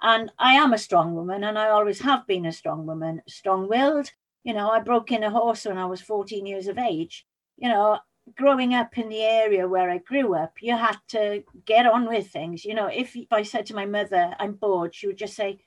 And 0.02 0.30
I 0.38 0.54
am 0.54 0.72
a 0.72 0.78
strong 0.78 1.14
woman 1.14 1.44
and 1.44 1.58
I 1.58 1.68
always 1.68 2.00
have 2.00 2.26
been 2.26 2.46
a 2.46 2.52
strong 2.52 2.86
woman, 2.86 3.22
strong 3.28 3.68
willed. 3.68 4.10
You 4.44 4.54
know, 4.54 4.70
I 4.70 4.80
broke 4.80 5.12
in 5.12 5.22
a 5.22 5.30
horse 5.30 5.64
when 5.64 5.78
I 5.78 5.86
was 5.86 6.00
14 6.00 6.46
years 6.46 6.66
of 6.66 6.78
age. 6.78 7.26
You 7.56 7.68
know, 7.68 7.98
growing 8.36 8.74
up 8.74 8.98
in 8.98 9.08
the 9.08 9.22
area 9.22 9.66
where 9.66 9.88
I 9.88 9.98
grew 9.98 10.34
up, 10.34 10.54
you 10.60 10.76
had 10.76 10.98
to 11.08 11.42
get 11.64 11.86
on 11.86 12.08
with 12.08 12.28
things. 12.28 12.64
You 12.64 12.74
know, 12.74 12.86
if, 12.86 13.16
if 13.16 13.32
I 13.32 13.44
said 13.44 13.66
to 13.66 13.74
my 13.74 13.86
mother, 13.86 14.34
I'm 14.38 14.52
bored, 14.52 14.94
she 14.94 15.06
would 15.06 15.16
just 15.16 15.36
say, 15.36 15.60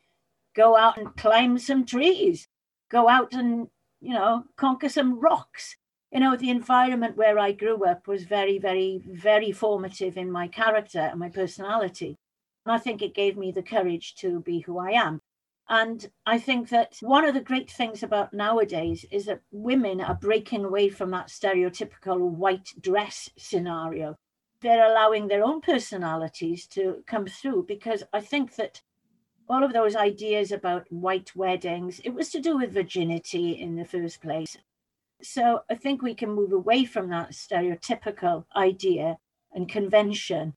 go 0.55 0.77
out 0.77 0.97
and 0.97 1.15
climb 1.15 1.57
some 1.57 1.85
trees, 1.85 2.47
go 2.91 3.07
out 3.07 3.33
and, 3.33 3.69
you 4.01 4.13
know, 4.13 4.43
conquer 4.57 4.89
some 4.89 5.19
rocks 5.19 5.77
you 6.11 6.19
know, 6.19 6.35
the 6.35 6.49
environment 6.49 7.17
where 7.17 7.37
I 7.37 7.51
grew 7.51 7.85
up 7.85 8.07
was 8.07 8.23
very, 8.23 8.57
very, 8.57 9.01
very 9.05 9.51
formative 9.51 10.17
in 10.17 10.31
my 10.31 10.47
character 10.47 10.99
and 10.99 11.19
my 11.19 11.29
personality. 11.29 12.17
And 12.65 12.73
I 12.73 12.79
think 12.79 13.01
it 13.01 13.13
gave 13.13 13.37
me 13.37 13.51
the 13.51 13.63
courage 13.63 14.15
to 14.15 14.39
be 14.39 14.61
who 14.61 14.79
I 14.79 14.91
am. 14.91 15.21
And 15.69 16.09
I 16.25 16.39
think 16.39 16.69
that 16.69 16.97
one 17.01 17.25
of 17.25 17.35
the 17.35 17.41
great 17.41 17.69
things 17.69 18.01
about 18.01 18.33
nowadays 18.33 19.05
is 19.11 19.25
that 19.25 19.41
women 19.51 20.01
are 20.01 20.15
breaking 20.15 20.65
away 20.65 20.89
from 20.89 21.11
that 21.11 21.27
stereotypical 21.27 22.19
white 22.19 22.73
dress 22.81 23.29
scenario. 23.37 24.15
They're 24.61 24.89
allowing 24.89 25.27
their 25.27 25.43
own 25.43 25.61
personalities 25.61 26.65
to 26.69 27.03
come 27.05 27.27
through 27.27 27.65
because 27.67 28.03
I 28.11 28.21
think 28.21 28.55
that 28.55 28.81
all 29.47 29.63
of 29.63 29.73
those 29.73 29.95
ideas 29.95 30.51
about 30.51 30.91
white 30.91 31.35
weddings, 31.35 32.01
it 32.03 32.15
was 32.15 32.31
to 32.31 32.41
do 32.41 32.57
with 32.57 32.73
virginity 32.73 33.51
in 33.51 33.75
the 33.75 33.85
first 33.85 34.21
place. 34.21 34.57
So 35.21 35.61
I 35.69 35.75
think 35.75 36.01
we 36.01 36.15
can 36.15 36.31
move 36.31 36.53
away 36.53 36.85
from 36.85 37.09
that 37.09 37.31
stereotypical 37.31 38.45
idea 38.55 39.17
and 39.53 39.67
convention. 39.67 40.53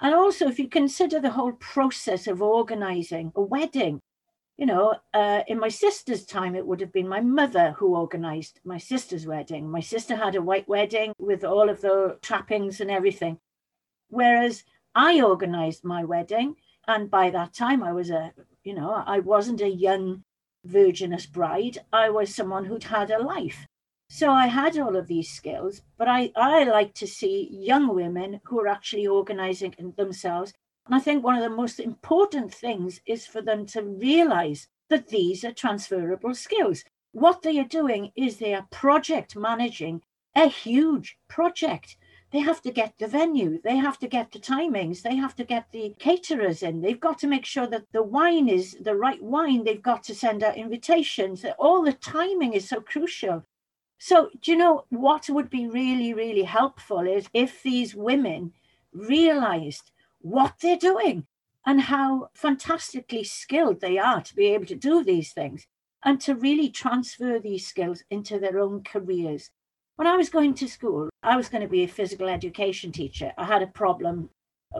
And 0.00 0.14
also, 0.14 0.48
if 0.48 0.58
you 0.58 0.68
consider 0.68 1.20
the 1.20 1.30
whole 1.30 1.52
process 1.52 2.26
of 2.26 2.40
organizing 2.40 3.32
a 3.36 3.42
wedding, 3.42 4.00
you 4.56 4.66
know, 4.66 4.96
uh, 5.14 5.42
in 5.46 5.58
my 5.58 5.68
sister's 5.68 6.24
time, 6.24 6.54
it 6.54 6.66
would 6.66 6.80
have 6.80 6.92
been 6.92 7.08
my 7.08 7.20
mother 7.20 7.74
who 7.78 7.96
organized 7.96 8.60
my 8.64 8.78
sister's 8.78 9.26
wedding. 9.26 9.70
My 9.70 9.80
sister 9.80 10.16
had 10.16 10.34
a 10.34 10.42
white 10.42 10.68
wedding 10.68 11.12
with 11.18 11.44
all 11.44 11.68
of 11.68 11.80
the 11.80 12.18
trappings 12.22 12.80
and 12.80 12.90
everything. 12.90 13.38
Whereas 14.08 14.64
I 14.94 15.20
organized 15.20 15.84
my 15.84 16.04
wedding. 16.04 16.56
And 16.86 17.10
by 17.10 17.30
that 17.30 17.54
time, 17.54 17.82
I 17.82 17.92
was 17.92 18.10
a, 18.10 18.32
you 18.64 18.74
know, 18.74 18.90
I 19.06 19.20
wasn't 19.20 19.60
a 19.60 19.68
young 19.68 20.24
virginous 20.64 21.26
bride. 21.26 21.78
I 21.92 22.10
was 22.10 22.34
someone 22.34 22.64
who'd 22.64 22.84
had 22.84 23.10
a 23.10 23.22
life. 23.22 23.66
So 24.14 24.30
I 24.30 24.46
had 24.46 24.78
all 24.78 24.94
of 24.94 25.06
these 25.06 25.30
skills, 25.30 25.80
but 25.96 26.06
I, 26.06 26.32
I 26.36 26.64
like 26.64 26.92
to 26.96 27.06
see 27.06 27.48
young 27.50 27.94
women 27.94 28.42
who 28.44 28.60
are 28.60 28.68
actually 28.68 29.06
organizing 29.06 29.74
themselves 29.96 30.52
and 30.84 30.94
I 30.94 30.98
think 30.98 31.24
one 31.24 31.36
of 31.36 31.42
the 31.42 31.56
most 31.56 31.80
important 31.80 32.52
things 32.52 33.00
is 33.06 33.26
for 33.26 33.40
them 33.40 33.64
to 33.68 33.82
realize 33.82 34.68
that 34.90 35.08
these 35.08 35.44
are 35.44 35.52
transferable 35.52 36.34
skills. 36.34 36.84
What 37.12 37.40
they 37.40 37.58
are 37.58 37.64
doing 37.64 38.12
is 38.14 38.36
they 38.36 38.52
are 38.52 38.66
project 38.70 39.34
managing 39.34 40.02
a 40.34 40.48
huge 40.48 41.16
project. 41.28 41.96
They 42.32 42.40
have 42.40 42.60
to 42.62 42.70
get 42.70 42.98
the 42.98 43.06
venue, 43.06 43.62
they 43.62 43.76
have 43.76 43.98
to 44.00 44.08
get 44.08 44.32
the 44.32 44.38
timings, 44.38 45.00
they 45.00 45.16
have 45.16 45.36
to 45.36 45.44
get 45.44 45.70
the 45.72 45.94
caterers 45.98 46.62
in. 46.62 46.82
They've 46.82 47.00
got 47.00 47.18
to 47.20 47.26
make 47.26 47.46
sure 47.46 47.66
that 47.68 47.86
the 47.92 48.02
wine 48.02 48.48
is 48.48 48.76
the 48.78 48.94
right 48.94 49.22
wine. 49.22 49.64
They've 49.64 49.80
got 49.80 50.02
to 50.04 50.14
send 50.14 50.42
out 50.42 50.58
invitations. 50.58 51.46
All 51.58 51.82
the 51.82 51.92
timing 51.92 52.54
is 52.54 52.68
so 52.68 52.80
crucial. 52.80 53.44
So, 54.04 54.30
do 54.40 54.50
you 54.50 54.56
know 54.56 54.84
what 54.88 55.30
would 55.30 55.48
be 55.48 55.68
really, 55.68 56.12
really 56.12 56.42
helpful 56.42 57.06
is 57.06 57.28
if 57.32 57.62
these 57.62 57.94
women 57.94 58.52
realized 58.92 59.92
what 60.20 60.54
they're 60.60 60.76
doing 60.76 61.28
and 61.64 61.82
how 61.82 62.30
fantastically 62.34 63.22
skilled 63.22 63.80
they 63.80 63.98
are 63.98 64.20
to 64.20 64.34
be 64.34 64.46
able 64.46 64.66
to 64.66 64.74
do 64.74 65.04
these 65.04 65.32
things 65.32 65.68
and 66.04 66.20
to 66.22 66.34
really 66.34 66.68
transfer 66.68 67.38
these 67.38 67.64
skills 67.64 68.02
into 68.10 68.40
their 68.40 68.58
own 68.58 68.82
careers. 68.82 69.50
When 69.94 70.08
I 70.08 70.16
was 70.16 70.30
going 70.30 70.54
to 70.54 70.66
school, 70.66 71.08
I 71.22 71.36
was 71.36 71.48
going 71.48 71.62
to 71.62 71.68
be 71.68 71.84
a 71.84 71.88
physical 71.88 72.28
education 72.28 72.90
teacher. 72.90 73.32
I 73.38 73.44
had 73.44 73.62
a 73.62 73.68
problem 73.68 74.30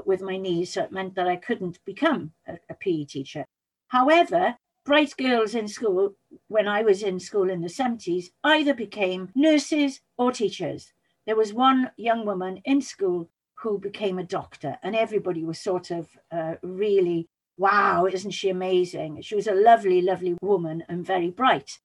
with 0.05 0.21
my 0.21 0.37
knees, 0.37 0.73
so 0.73 0.83
it 0.83 0.91
meant 0.91 1.15
that 1.15 1.29
I 1.29 1.37
couldn't 1.37 1.79
become 1.85 2.33
a, 2.49 2.55
a 2.69 2.75
PE 2.75 3.05
teacher. 3.05 3.45
However, 3.87 4.57
bright 4.85 5.17
girls 5.17 5.55
in 5.55 5.69
school, 5.69 6.17
when 6.49 6.69
I 6.69 6.83
was 6.83 7.03
in 7.03 7.21
school 7.21 7.51
in 7.51 7.61
the 7.61 7.69
70s, 7.69 8.27
either 8.45 8.75
became 8.75 9.31
nurses 9.35 10.01
or 10.17 10.33
teachers. 10.33 10.93
There 11.27 11.37
was 11.37 11.53
one 11.53 11.91
young 11.97 12.27
woman 12.27 12.61
in 12.65 12.83
school 12.83 13.29
who 13.55 13.79
became 13.79 14.19
a 14.19 14.25
doctor, 14.25 14.79
and 14.83 14.97
everybody 14.97 15.45
was 15.45 15.59
sort 15.59 15.91
of 15.91 16.09
uh, 16.33 16.55
really, 16.63 17.29
wow, 17.57 18.07
isn't 18.07 18.33
she 18.33 18.51
amazing? 18.51 19.23
She 19.23 19.37
was 19.37 19.47
a 19.47 19.55
lovely, 19.55 20.03
lovely 20.03 20.37
woman 20.43 20.83
and 20.89 21.07
very 21.07 21.31
bright. 21.31 21.79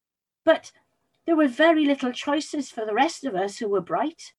But 0.44 0.72
there 1.26 1.36
were 1.36 1.48
very 1.48 1.86
little 1.86 2.12
choices 2.12 2.72
for 2.72 2.86
the 2.86 2.94
rest 2.94 3.26
of 3.26 3.36
us 3.36 3.58
who 3.58 3.70
were 3.70 3.82
bright. 3.82 4.34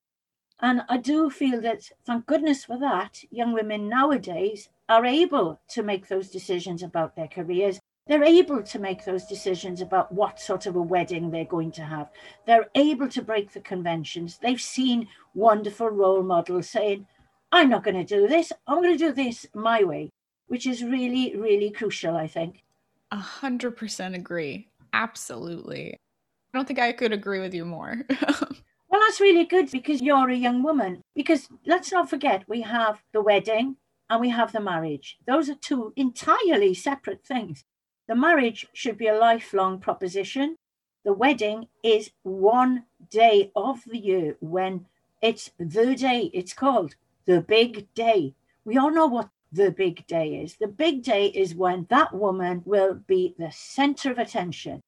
And 0.60 0.82
I 0.88 0.96
do 0.96 1.30
feel 1.30 1.60
that, 1.60 1.90
thank 2.04 2.26
goodness 2.26 2.64
for 2.64 2.78
that, 2.80 3.22
young 3.30 3.52
women 3.52 3.88
nowadays 3.88 4.68
are 4.88 5.04
able 5.04 5.60
to 5.70 5.82
make 5.82 6.08
those 6.08 6.30
decisions 6.30 6.82
about 6.82 7.14
their 7.14 7.28
careers. 7.28 7.78
They're 8.08 8.24
able 8.24 8.62
to 8.62 8.78
make 8.78 9.04
those 9.04 9.26
decisions 9.26 9.82
about 9.82 10.10
what 10.10 10.40
sort 10.40 10.64
of 10.64 10.76
a 10.76 10.82
wedding 10.82 11.30
they're 11.30 11.44
going 11.44 11.70
to 11.72 11.84
have. 11.84 12.08
They're 12.46 12.70
able 12.74 13.08
to 13.10 13.22
break 13.22 13.52
the 13.52 13.60
conventions. 13.60 14.38
They've 14.38 14.60
seen 14.60 15.08
wonderful 15.34 15.90
role 15.90 16.22
models 16.22 16.70
saying, 16.70 17.06
I'm 17.52 17.68
not 17.68 17.84
going 17.84 17.96
to 17.96 18.04
do 18.04 18.26
this. 18.26 18.50
I'm 18.66 18.82
going 18.82 18.96
to 18.96 19.04
do 19.08 19.12
this 19.12 19.46
my 19.54 19.84
way, 19.84 20.10
which 20.46 20.66
is 20.66 20.82
really, 20.82 21.36
really 21.36 21.70
crucial, 21.70 22.16
I 22.16 22.26
think. 22.26 22.62
A 23.10 23.16
hundred 23.16 23.76
percent 23.76 24.14
agree. 24.14 24.68
Absolutely. 24.94 25.92
I 25.92 26.58
don't 26.58 26.66
think 26.66 26.78
I 26.78 26.92
could 26.92 27.12
agree 27.12 27.40
with 27.40 27.54
you 27.54 27.66
more. 27.66 28.06
well, 28.10 29.00
that's 29.00 29.20
really 29.20 29.44
good 29.44 29.70
because 29.70 30.00
you're 30.00 30.30
a 30.30 30.34
young 30.34 30.62
woman. 30.62 31.02
Because 31.14 31.48
let's 31.66 31.92
not 31.92 32.08
forget, 32.08 32.44
we 32.48 32.62
have 32.62 33.02
the 33.12 33.22
wedding 33.22 33.76
and 34.08 34.20
we 34.20 34.30
have 34.30 34.52
the 34.52 34.60
marriage. 34.60 35.18
Those 35.26 35.50
are 35.50 35.54
two 35.54 35.92
entirely 35.96 36.72
separate 36.72 37.24
things. 37.24 37.64
The 38.08 38.16
marriage 38.16 38.66
should 38.72 38.96
be 38.96 39.06
a 39.06 39.18
lifelong 39.18 39.80
proposition. 39.80 40.56
The 41.04 41.12
wedding 41.12 41.68
is 41.82 42.10
one 42.22 42.86
day 43.10 43.52
of 43.54 43.84
the 43.84 43.98
year 43.98 44.38
when 44.40 44.86
it's 45.20 45.50
the 45.58 45.94
day 45.94 46.30
it's 46.32 46.54
called 46.54 46.94
the 47.26 47.42
big 47.42 47.92
day. 47.92 48.34
We 48.64 48.78
all 48.78 48.90
know 48.90 49.06
what 49.06 49.28
the 49.52 49.70
big 49.70 50.06
day 50.06 50.36
is. 50.36 50.56
The 50.56 50.68
big 50.68 51.02
day 51.02 51.26
is 51.26 51.54
when 51.54 51.86
that 51.90 52.14
woman 52.14 52.62
will 52.64 52.94
be 52.94 53.34
the 53.38 53.50
center 53.52 54.10
of 54.10 54.18
attention. 54.18 54.82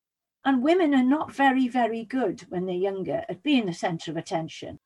And 0.47 0.62
women 0.62 0.95
are 0.95 1.05
not 1.05 1.31
very, 1.31 1.69
very 1.69 2.05
good 2.05 2.41
when 2.49 2.65
they're 2.65 2.75
younger 2.75 3.27
at 3.29 3.43
being 3.43 3.67
the 3.67 3.75
center 3.75 4.11
of 4.11 4.17
attention. 4.17 4.79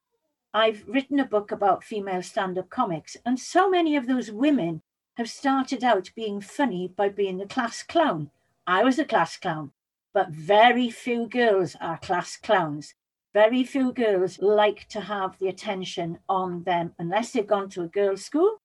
I've 0.52 0.84
written 0.88 1.20
a 1.20 1.24
book 1.24 1.52
about 1.52 1.84
female 1.84 2.22
stand 2.22 2.58
up 2.58 2.68
comics, 2.68 3.16
and 3.24 3.38
so 3.38 3.70
many 3.70 3.94
of 3.94 4.08
those 4.08 4.32
women 4.32 4.82
have 5.16 5.30
started 5.30 5.84
out 5.84 6.10
being 6.16 6.40
funny 6.40 6.88
by 6.88 7.08
being 7.08 7.38
the 7.38 7.46
class 7.46 7.82
clown. 7.82 8.30
I 8.66 8.82
was 8.82 8.98
a 8.98 9.04
class 9.04 9.36
clown, 9.36 9.72
but 10.12 10.30
very 10.30 10.90
few 10.90 11.28
girls 11.28 11.76
are 11.80 11.98
class 11.98 12.36
clowns. 12.36 12.94
Very 13.32 13.64
few 13.64 13.92
girls 13.92 14.38
like 14.40 14.88
to 14.88 15.00
have 15.00 15.38
the 15.38 15.48
attention 15.48 16.18
on 16.28 16.62
them 16.64 16.92
unless 16.98 17.32
they've 17.32 17.46
gone 17.46 17.68
to 17.70 17.82
a 17.82 17.88
girls' 17.88 18.24
school. 18.24 18.60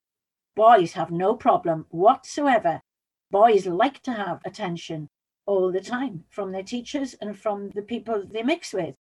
Boys 0.55 0.93
have 0.93 1.11
no 1.11 1.35
problem 1.35 1.85
whatsoever. 1.89 2.81
Boys 3.31 3.65
like 3.65 4.01
to 4.03 4.13
have 4.13 4.39
attention 4.45 5.09
all 5.45 5.71
the 5.71 5.81
time 5.81 6.23
from 6.29 6.51
their 6.51 6.63
teachers 6.63 7.15
and 7.21 7.37
from 7.37 7.71
the 7.71 7.81
people 7.81 8.23
they 8.31 8.43
mix 8.43 8.73
with. 8.73 8.95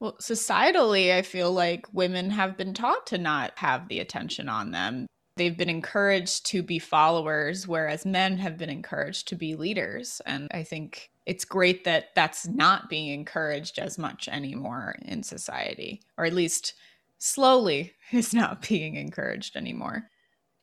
Well, 0.00 0.16
societally, 0.20 1.12
I 1.14 1.22
feel 1.22 1.52
like 1.52 1.86
women 1.92 2.30
have 2.30 2.58
been 2.58 2.74
taught 2.74 3.06
to 3.06 3.18
not 3.18 3.52
have 3.56 3.88
the 3.88 4.00
attention 4.00 4.48
on 4.48 4.70
them. 4.70 5.06
They've 5.36 5.56
been 5.56 5.68
encouraged 5.68 6.46
to 6.46 6.62
be 6.62 6.78
followers, 6.78 7.66
whereas 7.66 8.06
men 8.06 8.38
have 8.38 8.56
been 8.56 8.70
encouraged 8.70 9.26
to 9.28 9.36
be 9.36 9.56
leaders. 9.56 10.20
And 10.26 10.48
I 10.52 10.62
think 10.62 11.10
it's 11.26 11.44
great 11.44 11.84
that 11.84 12.14
that's 12.14 12.46
not 12.46 12.88
being 12.88 13.08
encouraged 13.08 13.78
as 13.78 13.98
much 13.98 14.28
anymore 14.28 14.94
in 15.02 15.24
society, 15.24 16.02
or 16.16 16.24
at 16.24 16.34
least 16.34 16.74
slowly 17.18 17.94
is 18.12 18.32
not 18.32 18.68
being 18.68 18.94
encouraged 18.94 19.56
anymore. 19.56 20.10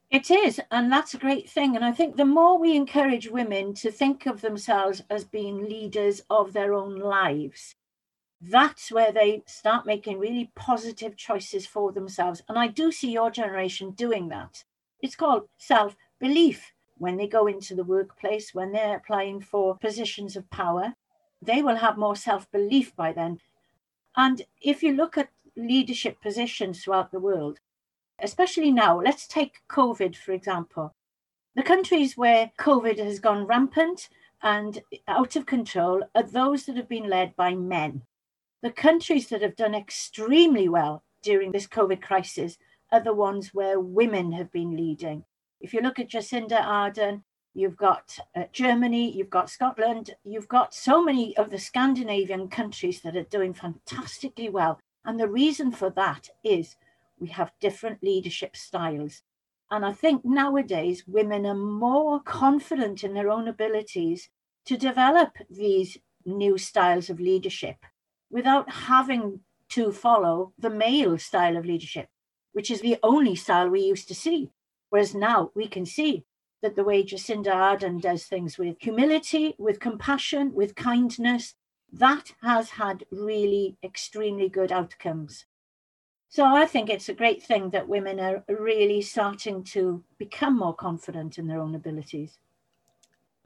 It 0.10 0.30
is, 0.30 0.60
and 0.72 0.92
that's 0.92 1.14
a 1.14 1.18
great 1.18 1.50
thing. 1.50 1.76
And 1.76 1.86
I 1.86 1.94
think 1.94 2.18
the 2.18 2.26
more 2.26 2.58
we 2.58 2.76
encourage 2.76 3.30
women 3.30 3.74
to 3.76 3.92
think 3.92 4.26
of 4.26 4.42
themselves 4.42 5.02
as 5.10 5.24
being 5.24 5.70
leaders 5.70 6.22
of 6.30 6.52
their 6.52 6.74
own 6.74 7.00
lives, 7.00 7.76
that's 8.42 8.92
where 8.92 9.12
they 9.12 9.44
start 9.46 9.86
making 9.86 10.18
really 10.18 10.52
positive 10.56 11.16
choices 11.16 11.68
for 11.68 11.92
themselves. 11.92 12.42
And 12.50 12.58
I 12.58 12.68
do 12.68 12.92
see 12.92 13.12
your 13.12 13.30
generation 13.30 13.92
doing 13.92 14.30
that. 14.30 14.64
It's 15.02 15.16
called 15.16 15.48
self 15.58 15.96
belief 16.20 16.74
when 16.98 17.18
they 17.18 17.28
go 17.28 17.48
into 17.48 17.76
the 17.76 17.84
workplace, 17.84 18.54
when 18.54 18.72
they're 18.72 18.98
applying 18.98 19.42
for 19.42 19.78
positions 19.78 20.36
of 20.36 20.50
power, 20.52 20.94
they 21.42 21.62
will 21.62 21.78
have 21.78 21.98
more 21.98 22.16
self 22.16 22.50
belief 22.52 22.96
by 22.96 23.12
then. 23.14 23.40
And 24.16 24.42
if 24.62 24.84
you 24.84 24.94
look 24.94 25.18
at 25.18 25.30
leadership 25.56 26.22
positions 26.22 26.84
throughout 26.84 27.12
the 27.12 27.20
world, 27.20 27.60
especially 28.20 28.72
now, 28.72 29.00
let's 29.00 29.28
take 29.28 29.62
COVID, 29.70 30.16
for 30.16 30.32
example. 30.32 30.94
The 31.56 31.64
countries 31.64 32.16
where 32.16 32.52
COVID 32.60 32.98
has 33.00 33.20
gone 33.20 33.46
rampant 33.46 34.10
and 34.42 34.82
out 35.08 35.36
of 35.36 35.46
control 35.46 36.04
are 36.16 36.24
those 36.24 36.66
that 36.66 36.78
have 36.78 36.88
been 36.90 37.10
led 37.10 37.36
by 37.36 37.56
men. 37.56 38.04
The 38.64 38.72
countries 38.72 39.28
that 39.30 39.42
have 39.42 39.56
done 39.56 39.74
extremely 39.74 40.70
well 40.70 41.04
during 41.24 41.52
this 41.52 41.66
COVID 41.66 42.00
crisis 42.00 42.60
are 42.92 43.00
the 43.00 43.14
ones 43.14 43.56
where 43.56 43.80
women 43.80 44.32
have 44.34 44.52
been 44.52 44.78
leading. 44.78 45.26
If 45.60 45.74
you 45.74 45.82
look 45.82 45.98
at 45.98 46.10
Jacinda 46.10 46.62
Ardern, 46.62 47.24
you've 47.56 47.76
got 47.76 48.20
uh, 48.36 48.44
Germany, 48.52 49.12
you've 49.12 49.32
got 49.32 49.50
Scotland, 49.50 50.12
you've 50.24 50.48
got 50.48 50.76
so 50.76 51.04
many 51.04 51.36
of 51.38 51.50
the 51.50 51.58
Scandinavian 51.58 52.50
countries 52.50 53.02
that 53.02 53.18
are 53.18 53.24
doing 53.24 53.56
fantastically 53.56 54.50
well. 54.50 54.80
And 55.06 55.20
the 55.20 55.28
reason 55.28 55.72
for 55.72 55.90
that 55.92 56.30
is 56.44 56.76
we 57.20 57.30
have 57.30 57.52
different 57.62 58.04
leadership 58.04 58.56
styles. 58.56 59.24
And 59.72 59.84
I 59.84 59.94
think 59.94 60.24
nowadays 60.24 61.08
women 61.08 61.48
are 61.48 61.56
more 61.56 62.20
confident 62.20 63.04
in 63.04 63.16
their 63.16 63.32
own 63.32 63.48
abilities 63.48 64.30
to 64.66 64.78
develop 64.78 65.32
these 65.50 65.98
new 66.26 66.60
styles 66.60 67.10
of 67.10 67.20
leadership 67.20 67.78
without 68.32 68.72
having 68.72 69.42
to 69.70 69.92
follow 69.92 70.54
the 70.58 70.70
male 70.70 71.18
style 71.18 71.58
of 71.58 71.66
leadership, 71.66 72.08
which 72.54 72.72
is 72.72 72.82
the 72.82 72.98
only 73.04 73.36
style 73.36 73.70
we 73.70 73.82
used 73.82 74.08
to 74.08 74.16
see. 74.16 74.50
Whereas 74.90 75.14
now 75.14 75.52
we 75.56 75.68
can 75.68 75.86
see 75.86 76.26
that 76.62 76.76
the 76.76 76.84
way 76.84 77.04
Jacinda 77.04 77.52
Ardern 77.54 78.02
does 78.02 78.26
things 78.26 78.58
with 78.58 78.76
humility, 78.80 79.56
with 79.58 79.80
compassion, 79.80 80.54
with 80.54 80.76
kindness, 80.76 81.56
that 81.94 82.34
has 82.42 82.72
had 82.72 83.06
really 83.12 83.78
extremely 83.84 84.48
good 84.48 84.72
outcomes. 84.72 85.46
So 86.30 86.46
I 86.46 86.66
think 86.66 86.90
it's 86.90 87.10
a 87.10 87.14
great 87.14 87.44
thing 87.44 87.72
that 87.72 87.90
women 87.90 88.20
are 88.20 88.44
really 88.48 89.02
starting 89.02 89.64
to 89.66 90.04
become 90.18 90.58
more 90.58 90.74
confident 90.74 91.38
in 91.38 91.48
their 91.48 91.60
own 91.60 91.76
abilities. 91.76 92.38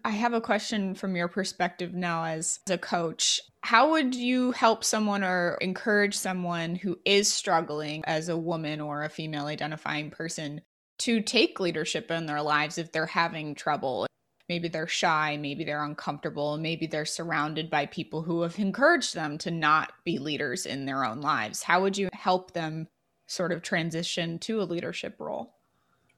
I 0.05 0.12
have 0.12 0.33
a 0.33 0.41
question 0.41 0.93
from 0.93 1.15
your 1.15 1.27
perspective 1.27 1.95
now 1.95 2.25
as 2.25 2.59
a 2.69 2.77
coach. 2.77 3.41
How 3.62 3.89
would 3.89 4.13
you 4.13 4.51
help 4.51 4.83
someone 4.83 5.24
or 5.24 5.57
encourage 5.62 6.15
someone 6.15 6.75
who 6.75 7.00
is 7.05 7.33
struggling 7.33 8.03
as 8.05 8.29
a 8.29 8.38
woman 8.38 8.81
or 8.81 9.01
a 9.01 9.09
female 9.09 9.47
identifying 9.47 10.12
person 10.12 10.62
to 11.00 11.21
take 11.21 11.59
leadership 11.59 12.12
in 12.12 12.27
their 12.27 12.43
lives 12.43 12.77
if 12.77 12.91
they're 12.91 13.07
having 13.07 13.55
trouble? 13.55 14.05
Maybe 14.47 14.67
they're 14.67 14.85
shy, 14.85 15.38
maybe 15.41 15.63
they're 15.63 15.83
uncomfortable, 15.83 16.59
maybe 16.59 16.85
they're 16.85 17.05
surrounded 17.05 17.71
by 17.71 17.88
people 17.88 18.21
who 18.21 18.43
have 18.43 18.59
encouraged 18.59 19.15
them 19.15 19.39
to 19.39 19.50
not 19.50 19.91
be 20.03 20.19
leaders 20.19 20.67
in 20.67 20.85
their 20.85 21.03
own 21.03 21.21
lives. 21.21 21.63
How 21.63 21.81
would 21.81 21.97
you 21.97 22.09
help 22.13 22.53
them 22.53 22.89
sort 23.25 23.51
of 23.51 23.63
transition 23.63 24.38
to 24.38 24.62
a 24.62 24.65
leadership 24.65 25.15
role? 25.17 25.55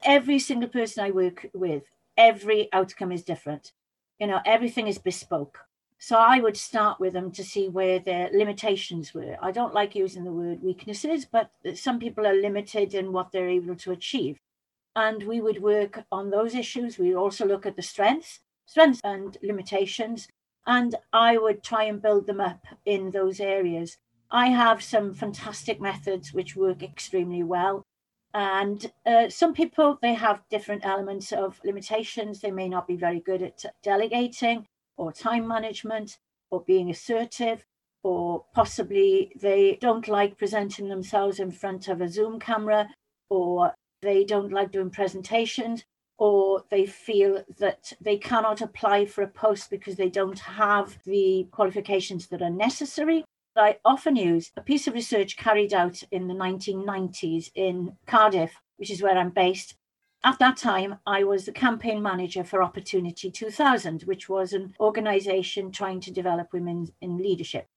Every 0.03 0.39
single 0.39 0.67
person 0.67 1.05
I 1.05 1.11
work 1.11 1.45
with, 1.53 1.83
every 2.17 2.69
outcome 2.73 3.11
is 3.11 3.23
different. 3.23 3.71
You 4.19 4.27
know 4.27 4.41
everything 4.45 4.87
is 4.87 4.97
bespoke. 4.97 5.59
So 5.99 6.17
i 6.17 6.39
would 6.39 6.57
start 6.57 6.99
with 6.99 7.13
them 7.13 7.31
to 7.31 7.43
see 7.43 7.69
where 7.69 7.99
their 7.99 8.29
limitations 8.33 9.13
were. 9.13 9.37
I 9.41 9.51
don't 9.51 9.73
like 9.73 9.95
using 9.95 10.23
the 10.23 10.31
word 10.33 10.61
weaknesses 10.63 11.25
but 11.25 11.51
some 11.75 11.99
people 11.99 12.25
are 12.27 12.33
limited 12.33 12.93
in 12.93 13.13
what 13.13 13.31
they're 13.31 13.49
able 13.49 13.75
to 13.77 13.91
achieve. 13.91 14.37
And 14.95 15.23
we 15.23 15.41
would 15.41 15.61
work 15.61 16.03
on 16.11 16.29
those 16.31 16.55
issues. 16.55 16.97
We 16.97 17.15
also 17.15 17.45
look 17.45 17.65
at 17.65 17.75
the 17.75 17.81
strengths 17.81 18.39
strengths 18.65 19.01
and 19.03 19.37
limitations. 19.43 20.27
And 20.65 20.95
i 21.13 21.37
would 21.37 21.63
try 21.63 21.83
and 21.85 22.01
build 22.01 22.27
them 22.27 22.41
up 22.41 22.65
in 22.85 23.11
those 23.11 23.39
areas. 23.39 23.97
I 24.31 24.47
have 24.47 24.83
some 24.83 25.13
fantastic 25.13 25.79
methods 25.79 26.33
which 26.33 26.55
work 26.55 26.83
extremely 26.83 27.43
well 27.43 27.86
and 28.33 28.91
uh, 29.05 29.29
some 29.29 29.53
people, 29.53 29.97
they 30.01 30.13
have 30.13 30.41
different 30.49 30.85
elements 30.85 31.31
of 31.31 31.59
limitations. 31.63 32.41
They 32.41 32.51
may 32.51 32.69
not 32.69 32.87
be 32.87 32.95
very 32.95 33.19
good 33.19 33.41
at 33.41 33.65
delegating 33.83 34.67
or 34.97 35.11
time 35.11 35.47
management 35.47 36.17
or 36.49 36.61
being 36.61 36.89
assertive, 36.89 37.65
or 38.03 38.45
possibly 38.53 39.31
they 39.39 39.77
don't 39.81 40.07
like 40.07 40.37
presenting 40.37 40.87
themselves 40.87 41.39
in 41.39 41.51
front 41.51 41.87
of 41.87 42.01
a 42.01 42.07
Zoom 42.07 42.39
camera, 42.39 42.89
or 43.29 43.73
they 44.01 44.23
don't 44.23 44.51
like 44.51 44.71
doing 44.71 44.89
presentations, 44.89 45.83
or 46.17 46.63
they 46.69 46.85
feel 46.85 47.43
that 47.59 47.93
they 48.01 48.17
cannot 48.17 48.61
apply 48.61 49.05
for 49.05 49.23
a 49.23 49.27
post 49.27 49.69
because 49.69 49.95
they 49.95 50.09
don't 50.09 50.39
have 50.39 50.97
the 51.05 51.47
qualifications 51.51 52.27
that 52.27 52.41
are 52.41 52.49
necessary. 52.49 53.23
I 53.57 53.77
often 53.83 54.15
use 54.15 54.51
a 54.55 54.61
piece 54.61 54.87
of 54.87 54.93
research 54.93 55.37
carried 55.37 55.73
out 55.73 56.03
in 56.11 56.27
the 56.27 56.33
1990s 56.33 57.51
in 57.55 57.97
Cardiff, 58.05 58.61
which 58.77 58.91
is 58.91 59.01
where 59.01 59.17
I'm 59.17 59.31
based. 59.31 59.75
At 60.23 60.39
that 60.39 60.57
time, 60.57 60.99
I 61.05 61.23
was 61.23 61.45
the 61.45 61.51
campaign 61.51 62.01
manager 62.01 62.43
for 62.43 62.61
Opportunity 62.61 63.31
2000, 63.31 64.03
which 64.03 64.29
was 64.29 64.53
an 64.53 64.75
organisation 64.79 65.71
trying 65.71 66.01
to 66.01 66.11
develop 66.11 66.53
women 66.53 66.87
in 67.01 67.17
leadership. 67.17 67.67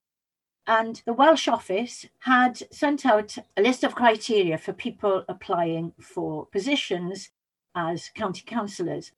And 0.66 1.02
the 1.06 1.12
Welsh 1.12 1.48
office 1.48 2.06
had 2.20 2.62
sent 2.72 3.06
out 3.06 3.36
a 3.56 3.62
list 3.62 3.82
of 3.82 3.94
criteria 3.94 4.58
for 4.58 4.72
people 4.72 5.24
applying 5.28 5.92
for 6.00 6.46
positions 6.46 7.30
as 7.74 8.10
county 8.14 8.42
councillors. 8.46 9.12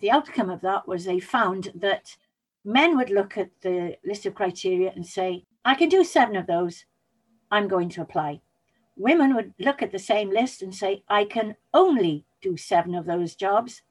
The 0.00 0.10
outcome 0.10 0.50
of 0.50 0.60
that 0.60 0.86
was 0.86 1.04
they 1.04 1.20
found 1.20 1.72
that 1.74 2.16
men 2.64 2.96
would 2.96 3.10
look 3.10 3.36
at 3.36 3.50
the 3.62 3.96
list 4.04 4.26
of 4.26 4.34
criteria 4.34 4.92
and 4.94 5.06
say, 5.06 5.44
I 5.64 5.74
can 5.74 5.88
do 5.88 6.04
seven 6.04 6.36
of 6.36 6.46
those. 6.46 6.84
I'm 7.50 7.68
going 7.68 7.88
to 7.90 8.02
apply. 8.02 8.40
Women 8.96 9.34
would 9.34 9.54
look 9.58 9.82
at 9.82 9.92
the 9.92 9.98
same 9.98 10.30
list 10.30 10.62
and 10.62 10.74
say, 10.74 11.02
I 11.08 11.24
can 11.24 11.56
only 11.72 12.26
do 12.42 12.56
seven 12.56 12.94
of 12.94 13.06
those 13.06 13.34
jobs. 13.34 13.82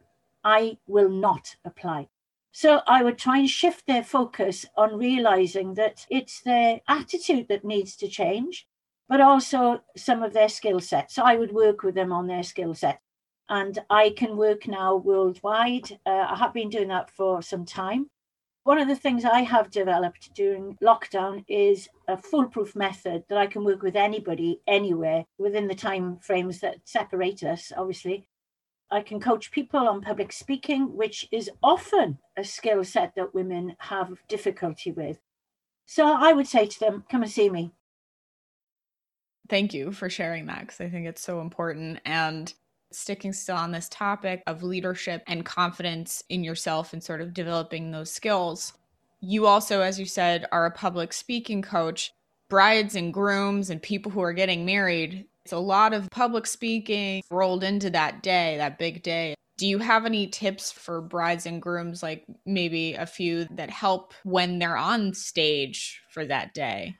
I 0.43 0.77
will 0.87 1.09
not 1.09 1.55
apply. 1.65 2.09
So 2.51 2.81
I 2.85 3.03
would 3.03 3.17
try 3.17 3.39
and 3.39 3.49
shift 3.49 3.87
their 3.87 4.03
focus 4.03 4.65
on 4.77 4.97
realizing 4.97 5.73
that 5.73 6.05
it's 6.09 6.41
their 6.41 6.81
attitude 6.87 7.47
that 7.49 7.65
needs 7.65 7.95
to 7.97 8.07
change, 8.07 8.67
but 9.09 9.21
also 9.21 9.81
some 9.97 10.21
of 10.21 10.33
their 10.33 10.49
skill 10.49 10.79
sets. 10.79 11.15
So 11.15 11.23
I 11.23 11.35
would 11.35 11.51
work 11.51 11.81
with 11.81 11.95
them 11.95 12.11
on 12.11 12.27
their 12.27 12.43
skill 12.43 12.75
set. 12.75 13.01
And 13.49 13.79
I 13.89 14.13
can 14.15 14.37
work 14.37 14.67
now 14.67 14.95
worldwide. 14.95 15.99
Uh, 16.05 16.27
I 16.29 16.35
have 16.37 16.53
been 16.53 16.69
doing 16.69 16.89
that 16.89 17.09
for 17.09 17.41
some 17.41 17.65
time. 17.65 18.09
One 18.63 18.79
of 18.79 18.87
the 18.87 18.95
things 18.95 19.25
I 19.25 19.41
have 19.41 19.71
developed 19.71 20.33
during 20.33 20.77
lockdown 20.81 21.43
is 21.49 21.89
a 22.07 22.15
foolproof 22.15 22.77
method 22.77 23.25
that 23.27 23.37
I 23.37 23.45
can 23.45 23.65
work 23.65 23.81
with 23.81 23.97
anybody, 23.97 24.61
anywhere, 24.67 25.25
within 25.37 25.67
the 25.67 25.75
time 25.75 26.17
frames 26.19 26.61
that 26.61 26.77
separate 26.85 27.43
us, 27.43 27.73
obviously. 27.75 28.25
I 28.89 29.01
can 29.01 29.19
coach 29.19 29.51
people 29.51 29.89
on 29.89 30.01
public 30.01 30.31
speaking, 30.31 30.95
which 30.95 31.27
is 31.31 31.49
often 31.61 32.19
a 32.37 32.43
skill 32.45 32.85
set 32.85 33.15
that 33.15 33.33
women 33.33 33.75
have 33.79 34.19
difficulty 34.29 34.91
with. 34.91 35.19
So 35.85 36.05
I 36.07 36.31
would 36.31 36.47
say 36.47 36.65
to 36.65 36.79
them, 36.79 37.03
come 37.09 37.23
and 37.23 37.31
see 37.31 37.49
me. 37.49 37.73
Thank 39.49 39.73
you 39.73 39.91
for 39.91 40.09
sharing 40.09 40.45
that 40.45 40.61
because 40.61 40.79
I 40.79 40.89
think 40.89 41.05
it's 41.05 41.21
so 41.21 41.41
important. 41.41 41.99
And 42.05 42.53
sticking 42.95 43.33
still 43.33 43.55
on 43.55 43.71
this 43.71 43.89
topic 43.89 44.43
of 44.47 44.63
leadership 44.63 45.23
and 45.27 45.45
confidence 45.45 46.23
in 46.29 46.43
yourself 46.43 46.93
and 46.93 47.03
sort 47.03 47.21
of 47.21 47.33
developing 47.33 47.91
those 47.91 48.11
skills, 48.11 48.73
you 49.21 49.47
also, 49.47 49.81
as 49.81 49.99
you 49.99 50.05
said, 50.05 50.45
are 50.51 50.65
a 50.65 50.71
public 50.71 51.13
speaking 51.13 51.61
coach. 51.61 52.11
Brides 52.49 52.95
and 52.95 53.13
grooms 53.13 53.69
and 53.69 53.81
people 53.81 54.11
who 54.11 54.21
are 54.21 54.33
getting 54.33 54.65
married, 54.65 55.25
it's 55.43 55.53
a 55.53 55.57
lot 55.57 55.93
of 55.93 56.09
public 56.09 56.45
speaking 56.45 57.23
rolled 57.31 57.63
into 57.63 57.89
that 57.89 58.21
day, 58.21 58.57
that 58.57 58.77
big 58.77 59.01
day. 59.01 59.35
Do 59.57 59.67
you 59.67 59.79
have 59.79 60.05
any 60.05 60.27
tips 60.27 60.71
for 60.71 61.01
brides 61.01 61.45
and 61.45 61.61
grooms, 61.61 62.03
like 62.03 62.25
maybe 62.45 62.93
a 62.93 63.05
few 63.05 63.45
that 63.51 63.69
help 63.69 64.13
when 64.23 64.59
they're 64.59 64.77
on 64.77 65.13
stage 65.13 66.01
for 66.09 66.25
that 66.25 66.53
day? 66.53 66.95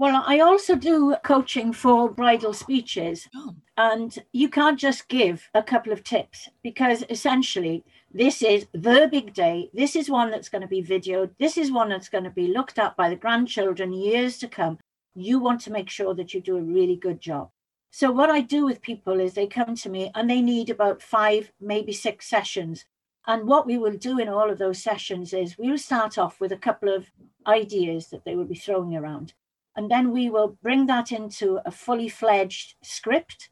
Well, 0.00 0.22
I 0.24 0.38
also 0.38 0.76
do 0.76 1.16
coaching 1.24 1.72
for 1.72 2.08
bridal 2.08 2.52
speeches. 2.52 3.28
Oh. 3.34 3.56
And 3.76 4.16
you 4.32 4.48
can't 4.48 4.78
just 4.78 5.08
give 5.08 5.50
a 5.54 5.62
couple 5.62 5.92
of 5.92 6.04
tips 6.04 6.48
because 6.62 7.02
essentially 7.10 7.84
this 8.12 8.40
is 8.40 8.68
the 8.72 9.08
big 9.10 9.34
day. 9.34 9.70
This 9.74 9.96
is 9.96 10.08
one 10.08 10.30
that's 10.30 10.48
going 10.48 10.62
to 10.62 10.68
be 10.68 10.84
videoed. 10.84 11.30
This 11.40 11.58
is 11.58 11.72
one 11.72 11.88
that's 11.88 12.08
going 12.08 12.22
to 12.22 12.30
be 12.30 12.46
looked 12.46 12.78
at 12.78 12.96
by 12.96 13.08
the 13.10 13.16
grandchildren 13.16 13.92
years 13.92 14.38
to 14.38 14.46
come. 14.46 14.78
You 15.16 15.40
want 15.40 15.60
to 15.62 15.72
make 15.72 15.90
sure 15.90 16.14
that 16.14 16.32
you 16.32 16.40
do 16.40 16.56
a 16.56 16.62
really 16.62 16.96
good 16.96 17.20
job. 17.20 17.50
So, 17.90 18.12
what 18.12 18.30
I 18.30 18.40
do 18.40 18.64
with 18.64 18.82
people 18.82 19.18
is 19.18 19.34
they 19.34 19.48
come 19.48 19.74
to 19.74 19.88
me 19.88 20.12
and 20.14 20.30
they 20.30 20.40
need 20.40 20.70
about 20.70 21.02
five, 21.02 21.50
maybe 21.60 21.92
six 21.92 22.28
sessions. 22.28 22.84
And 23.26 23.48
what 23.48 23.66
we 23.66 23.78
will 23.78 23.96
do 23.96 24.20
in 24.20 24.28
all 24.28 24.48
of 24.48 24.58
those 24.58 24.80
sessions 24.80 25.32
is 25.32 25.58
we 25.58 25.70
will 25.70 25.78
start 25.78 26.18
off 26.18 26.38
with 26.40 26.52
a 26.52 26.56
couple 26.56 26.94
of 26.94 27.10
ideas 27.48 28.08
that 28.08 28.24
they 28.24 28.36
will 28.36 28.44
be 28.44 28.54
throwing 28.54 28.94
around. 28.94 29.32
And 29.78 29.88
then 29.88 30.10
we 30.10 30.28
will 30.28 30.58
bring 30.60 30.86
that 30.86 31.12
into 31.12 31.60
a 31.64 31.70
fully 31.70 32.08
fledged 32.08 32.74
script 32.82 33.48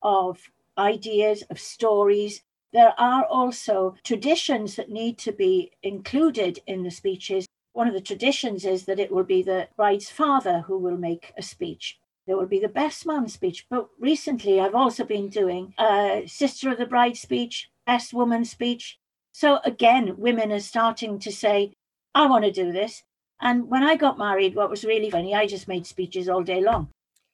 of 0.00 0.50
ideas, 0.78 1.42
of 1.50 1.60
stories. 1.60 2.42
There 2.72 2.94
are 2.98 3.26
also 3.26 3.94
traditions 4.02 4.76
that 4.76 4.88
need 4.88 5.18
to 5.18 5.32
be 5.32 5.72
included 5.82 6.60
in 6.66 6.82
the 6.82 6.90
speeches. 6.90 7.46
One 7.74 7.86
of 7.86 7.92
the 7.92 8.00
traditions 8.00 8.64
is 8.64 8.86
that 8.86 8.98
it 8.98 9.12
will 9.12 9.24
be 9.24 9.42
the 9.42 9.68
bride's 9.76 10.08
father 10.08 10.64
who 10.66 10.78
will 10.78 10.96
make 10.96 11.34
a 11.36 11.42
speech. 11.42 11.98
There 12.26 12.38
will 12.38 12.46
be 12.46 12.58
the 12.58 12.68
best 12.68 13.04
man 13.04 13.28
speech. 13.28 13.66
But 13.68 13.90
recently, 14.00 14.58
I've 14.58 14.74
also 14.74 15.04
been 15.04 15.28
doing 15.28 15.74
a 15.78 16.22
sister 16.26 16.70
of 16.70 16.78
the 16.78 16.86
bride 16.86 17.18
speech, 17.18 17.68
best 17.84 18.14
woman 18.14 18.46
speech. 18.46 18.98
So 19.32 19.60
again, 19.62 20.14
women 20.16 20.52
are 20.52 20.60
starting 20.60 21.18
to 21.18 21.30
say, 21.30 21.74
I 22.14 22.24
want 22.24 22.46
to 22.46 22.50
do 22.50 22.72
this. 22.72 23.02
And 23.40 23.68
when 23.68 23.82
I 23.82 23.96
got 23.96 24.18
married, 24.18 24.54
what 24.54 24.70
was 24.70 24.84
really 24.84 25.10
funny, 25.10 25.34
I 25.34 25.46
just 25.46 25.68
made 25.68 25.86
speeches 25.86 26.28
all 26.28 26.42
day 26.42 26.60
long. 26.60 26.88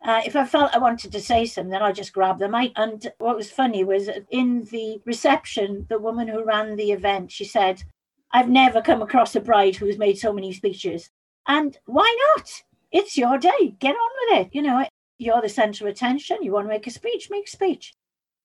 Uh, 0.05 0.21
if 0.27 0.35
I 0.35 0.45
felt 0.45 0.75
I 0.75 0.79
wanted 0.79 1.13
to 1.13 1.21
say 1.21 1.47
something, 1.47 1.75
I 1.75 1.93
just 1.93 2.13
grabbed 2.13 2.41
the 2.41 2.49
mic. 2.49 2.73
And 2.75 3.07
what 3.19 3.37
was 3.37 3.51
funny 3.51 3.85
was 3.85 4.11
in 4.31 4.65
the 4.73 5.01
reception, 5.05 5.87
the 5.89 5.99
woman 5.99 6.27
who 6.27 6.45
ran 6.45 6.75
the 6.75 6.91
event, 6.91 7.31
she 7.31 7.45
said, 7.45 7.85
I've 8.33 8.49
never 8.49 8.83
come 8.83 9.01
across 9.01 9.37
a 9.37 9.41
bride 9.41 9.77
who's 9.77 9.99
made 9.99 10.19
so 10.19 10.33
many 10.33 10.53
speeches. 10.53 11.11
And 11.47 11.79
why 11.87 12.17
not? 12.37 12.51
It's 12.91 13.17
your 13.17 13.39
day. 13.39 13.77
Get 13.79 13.95
on 13.95 14.11
with 14.21 14.47
it. 14.47 14.55
You 14.55 14.63
know, 14.63 14.87
you're 15.19 15.41
the 15.41 15.49
center 15.49 15.87
of 15.87 15.93
attention. 15.93 16.39
You 16.43 16.53
want 16.53 16.65
to 16.65 16.69
make 16.69 16.87
a 16.87 16.91
speech, 16.91 17.29
make 17.31 17.47
a 17.47 17.51
speech. 17.51 17.95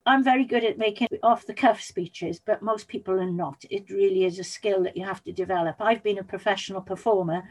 I'm 0.08 0.24
very 0.24 0.46
good 0.46 0.64
at 0.64 0.78
making 0.78 1.08
off 1.22 1.44
the 1.44 1.52
cuff 1.52 1.82
speeches, 1.82 2.40
but 2.42 2.62
most 2.62 2.88
people 2.88 3.20
are 3.20 3.30
not. 3.30 3.62
It 3.68 3.90
really 3.90 4.24
is 4.24 4.38
a 4.38 4.44
skill 4.44 4.82
that 4.84 4.96
you 4.96 5.04
have 5.04 5.22
to 5.24 5.32
develop. 5.32 5.76
I've 5.80 6.02
been 6.02 6.16
a 6.16 6.24
professional 6.24 6.80
performer 6.80 7.42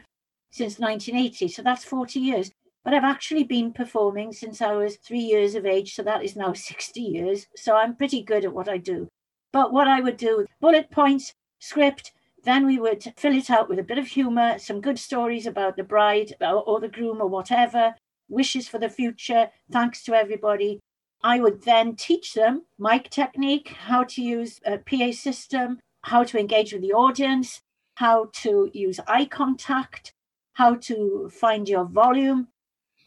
since 0.50 0.80
1980, 0.80 1.46
so 1.46 1.62
that's 1.62 1.84
40 1.84 2.18
years. 2.18 2.50
But 2.82 2.94
I've 2.94 3.04
actually 3.04 3.44
been 3.44 3.72
performing 3.72 4.32
since 4.32 4.60
I 4.60 4.72
was 4.72 4.96
three 4.96 5.20
years 5.20 5.54
of 5.54 5.66
age, 5.66 5.94
so 5.94 6.02
that 6.02 6.24
is 6.24 6.34
now 6.34 6.52
60 6.72 7.00
years. 7.00 7.46
So 7.54 7.76
I'm 7.76 7.94
pretty 7.94 8.24
good 8.24 8.44
at 8.44 8.52
what 8.52 8.68
I 8.68 8.78
do. 8.78 9.06
But 9.52 9.72
what 9.72 9.86
I 9.86 10.00
would 10.00 10.16
do, 10.16 10.44
bullet 10.60 10.90
points, 10.90 11.34
script, 11.60 12.10
then 12.42 12.66
we 12.66 12.80
would 12.80 13.04
fill 13.16 13.36
it 13.36 13.50
out 13.50 13.68
with 13.68 13.78
a 13.78 13.84
bit 13.84 13.98
of 13.98 14.08
humor, 14.08 14.58
some 14.58 14.80
good 14.80 14.98
stories 14.98 15.46
about 15.46 15.76
the 15.76 15.84
bride 15.84 16.34
or 16.40 16.80
the 16.80 16.88
groom 16.88 17.20
or 17.20 17.28
whatever, 17.28 17.94
wishes 18.28 18.66
for 18.66 18.80
the 18.80 18.88
future, 18.88 19.48
thanks 19.70 20.02
to 20.02 20.14
everybody, 20.14 20.80
I 21.22 21.40
would 21.40 21.62
then 21.62 21.96
teach 21.96 22.34
them 22.34 22.62
mic 22.78 23.10
technique, 23.10 23.68
how 23.68 24.04
to 24.04 24.22
use 24.22 24.60
a 24.64 24.78
PA 24.78 25.12
system, 25.12 25.80
how 26.02 26.24
to 26.24 26.38
engage 26.38 26.72
with 26.72 26.82
the 26.82 26.92
audience, 26.92 27.62
how 27.94 28.30
to 28.32 28.70
use 28.72 29.00
eye 29.06 29.24
contact, 29.24 30.14
how 30.52 30.74
to 30.74 31.30
find 31.32 31.68
your 31.68 31.84
volume, 31.84 32.48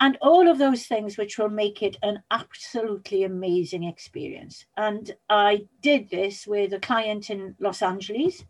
and 0.01 0.17
all 0.21 0.47
of 0.47 0.57
those 0.57 0.85
things 0.87 1.17
which 1.17 1.37
will 1.37 1.49
make 1.49 1.83
it 1.83 1.95
an 2.01 2.23
absolutely 2.31 3.23
amazing 3.23 3.83
experience. 3.83 4.65
And 4.75 5.15
I 5.29 5.67
did 5.81 6.09
this 6.09 6.47
with 6.47 6.73
a 6.73 6.79
client 6.79 7.29
in 7.29 7.55
Los 7.59 7.81
Angeles. 7.81 8.43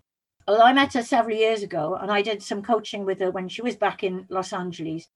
Although 0.47 0.63
I 0.63 0.73
met 0.73 0.93
her 0.93 1.03
several 1.03 1.35
years 1.35 1.61
ago 1.61 1.95
and 1.95 2.09
I 2.09 2.21
did 2.21 2.41
some 2.41 2.63
coaching 2.63 3.05
with 3.05 3.19
her 3.19 3.31
when 3.31 3.49
she 3.49 3.61
was 3.61 3.75
back 3.75 4.01
in 4.01 4.25
Los 4.29 4.53
Angeles. 4.53 5.07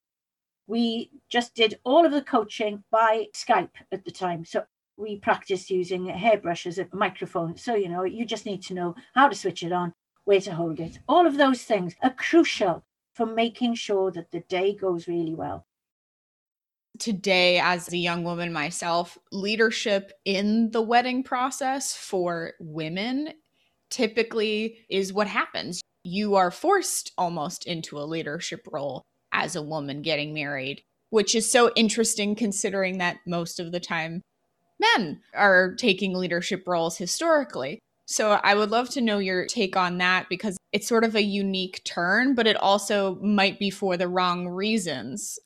We 0.67 1.11
just 1.29 1.55
did 1.55 1.79
all 1.83 2.05
of 2.05 2.11
the 2.11 2.21
coaching 2.21 2.83
by 2.91 3.27
Skype 3.33 3.69
at 3.91 4.03
the 4.03 4.11
time. 4.11 4.45
So 4.45 4.63
we 4.97 5.17
practiced 5.17 5.69
using 5.69 6.09
a 6.09 6.17
hairbrush 6.17 6.65
as 6.65 6.79
a 6.79 6.87
microphone. 6.93 7.57
So, 7.57 7.75
you 7.75 7.89
know, 7.89 8.03
you 8.03 8.25
just 8.25 8.45
need 8.45 8.63
to 8.63 8.73
know 8.73 8.95
how 9.13 9.27
to 9.27 9.35
switch 9.35 9.63
it 9.63 9.71
on, 9.71 9.93
where 10.23 10.41
to 10.41 10.53
hold 10.53 10.79
it. 10.79 10.99
All 11.07 11.27
of 11.27 11.37
those 11.37 11.63
things 11.63 11.95
are 12.01 12.13
crucial 12.13 12.83
for 13.13 13.25
making 13.25 13.75
sure 13.75 14.11
that 14.11 14.31
the 14.31 14.41
day 14.41 14.75
goes 14.75 15.07
really 15.07 15.35
well. 15.35 15.65
Today, 16.97 17.59
as 17.59 17.91
a 17.91 17.97
young 17.97 18.23
woman 18.23 18.53
myself, 18.53 19.17
leadership 19.31 20.13
in 20.23 20.71
the 20.71 20.81
wedding 20.81 21.23
process 21.23 21.93
for 21.93 22.53
women 22.59 23.33
typically 23.89 24.79
is 24.89 25.11
what 25.11 25.27
happens. 25.27 25.81
You 26.03 26.35
are 26.35 26.51
forced 26.51 27.11
almost 27.17 27.65
into 27.65 27.97
a 27.97 28.05
leadership 28.05 28.65
role 28.71 29.03
as 29.35 29.55
a 29.55 29.61
woman 29.61 30.01
getting 30.01 30.33
married, 30.33 30.81
which 31.09 31.35
is 31.35 31.51
so 31.51 31.71
interesting 31.75 32.35
considering 32.35 32.97
that 32.97 33.17
most 33.27 33.59
of 33.59 33.71
the 33.71 33.79
time 33.79 34.21
men 34.79 35.21
are 35.33 35.75
taking 35.75 36.13
leadership 36.13 36.63
roles 36.65 36.97
historically. 36.97 37.79
So 38.07 38.31
I 38.31 38.55
would 38.55 38.71
love 38.71 38.89
to 38.91 39.01
know 39.01 39.17
your 39.17 39.45
take 39.45 39.75
on 39.75 39.97
that 39.97 40.27
because 40.29 40.57
it's 40.71 40.87
sort 40.87 41.03
of 41.03 41.15
a 41.15 41.21
unique 41.21 41.81
turn, 41.83 42.35
but 42.35 42.47
it 42.47 42.55
also 42.55 43.15
might 43.15 43.59
be 43.59 43.69
for 43.69 43.97
the 43.97 44.07
wrong 44.07 44.47
reasons. 44.47 45.37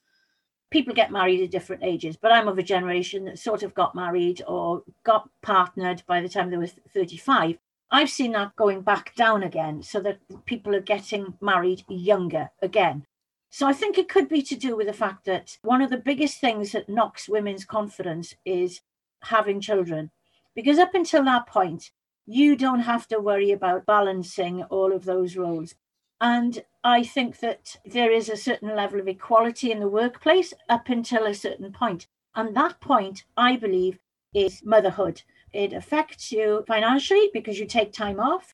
People 0.69 0.93
get 0.93 1.11
married 1.11 1.41
at 1.41 1.51
different 1.51 1.83
ages, 1.83 2.15
but 2.15 2.31
I'm 2.31 2.47
of 2.47 2.59
a 2.59 2.63
generation 2.63 3.25
that 3.25 3.39
sort 3.39 3.63
of 3.63 3.73
got 3.73 3.95
married 3.95 4.43
or 4.47 4.83
got 5.03 5.29
partnered 5.41 6.03
by 6.05 6.21
the 6.21 6.29
time 6.29 6.51
they 6.51 6.57
were 6.57 6.67
35. 6.93 7.57
I've 7.91 8.09
seen 8.09 8.33
that 8.33 8.55
going 8.55 8.81
back 8.81 9.15
down 9.15 9.41
again, 9.41 9.81
so 9.81 9.99
that 10.01 10.19
people 10.45 10.75
are 10.75 10.81
getting 10.81 11.33
married 11.41 11.83
younger 11.87 12.49
again. 12.61 13.05
So 13.49 13.67
I 13.67 13.73
think 13.73 13.97
it 13.97 14.09
could 14.09 14.29
be 14.29 14.41
to 14.43 14.55
do 14.55 14.75
with 14.75 14.87
the 14.87 14.93
fact 14.93 15.25
that 15.25 15.57
one 15.63 15.81
of 15.81 15.89
the 15.89 15.97
biggest 15.97 16.39
things 16.39 16.71
that 16.71 16.89
knocks 16.89 17.27
women's 17.27 17.65
confidence 17.65 18.35
is 18.45 18.81
having 19.23 19.59
children. 19.59 20.11
Because 20.55 20.77
up 20.77 20.93
until 20.93 21.23
that 21.25 21.47
point, 21.47 21.91
you 22.25 22.55
don't 22.55 22.81
have 22.81 23.07
to 23.07 23.19
worry 23.19 23.51
about 23.51 23.85
balancing 23.85 24.63
all 24.63 24.93
of 24.93 25.05
those 25.05 25.35
roles. 25.35 25.73
And 26.21 26.63
I 26.83 27.03
think 27.03 27.39
that 27.39 27.77
there 27.85 28.11
is 28.11 28.29
a 28.29 28.37
certain 28.37 28.75
level 28.75 28.99
of 28.99 29.07
equality 29.07 29.71
in 29.71 29.79
the 29.79 29.87
workplace 29.87 30.53
up 30.67 30.89
until 30.89 31.25
a 31.25 31.33
certain 31.33 31.71
point. 31.71 32.07
And 32.35 32.55
that 32.55 32.79
point, 32.81 33.23
I 33.35 33.55
believe, 33.55 33.99
is 34.33 34.61
motherhood. 34.63 35.23
It 35.51 35.73
affects 35.73 36.31
you 36.31 36.63
financially 36.67 37.31
because 37.33 37.59
you 37.59 37.65
take 37.65 37.91
time 37.91 38.19
off. 38.19 38.53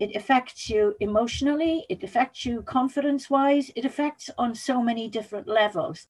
It 0.00 0.14
affects 0.14 0.70
you 0.70 0.94
emotionally. 1.00 1.84
It 1.88 2.02
affects 2.02 2.44
you 2.44 2.62
confidence 2.62 3.28
wise. 3.28 3.70
It 3.74 3.84
affects 3.84 4.30
on 4.38 4.54
so 4.54 4.82
many 4.82 5.08
different 5.08 5.48
levels. 5.48 6.06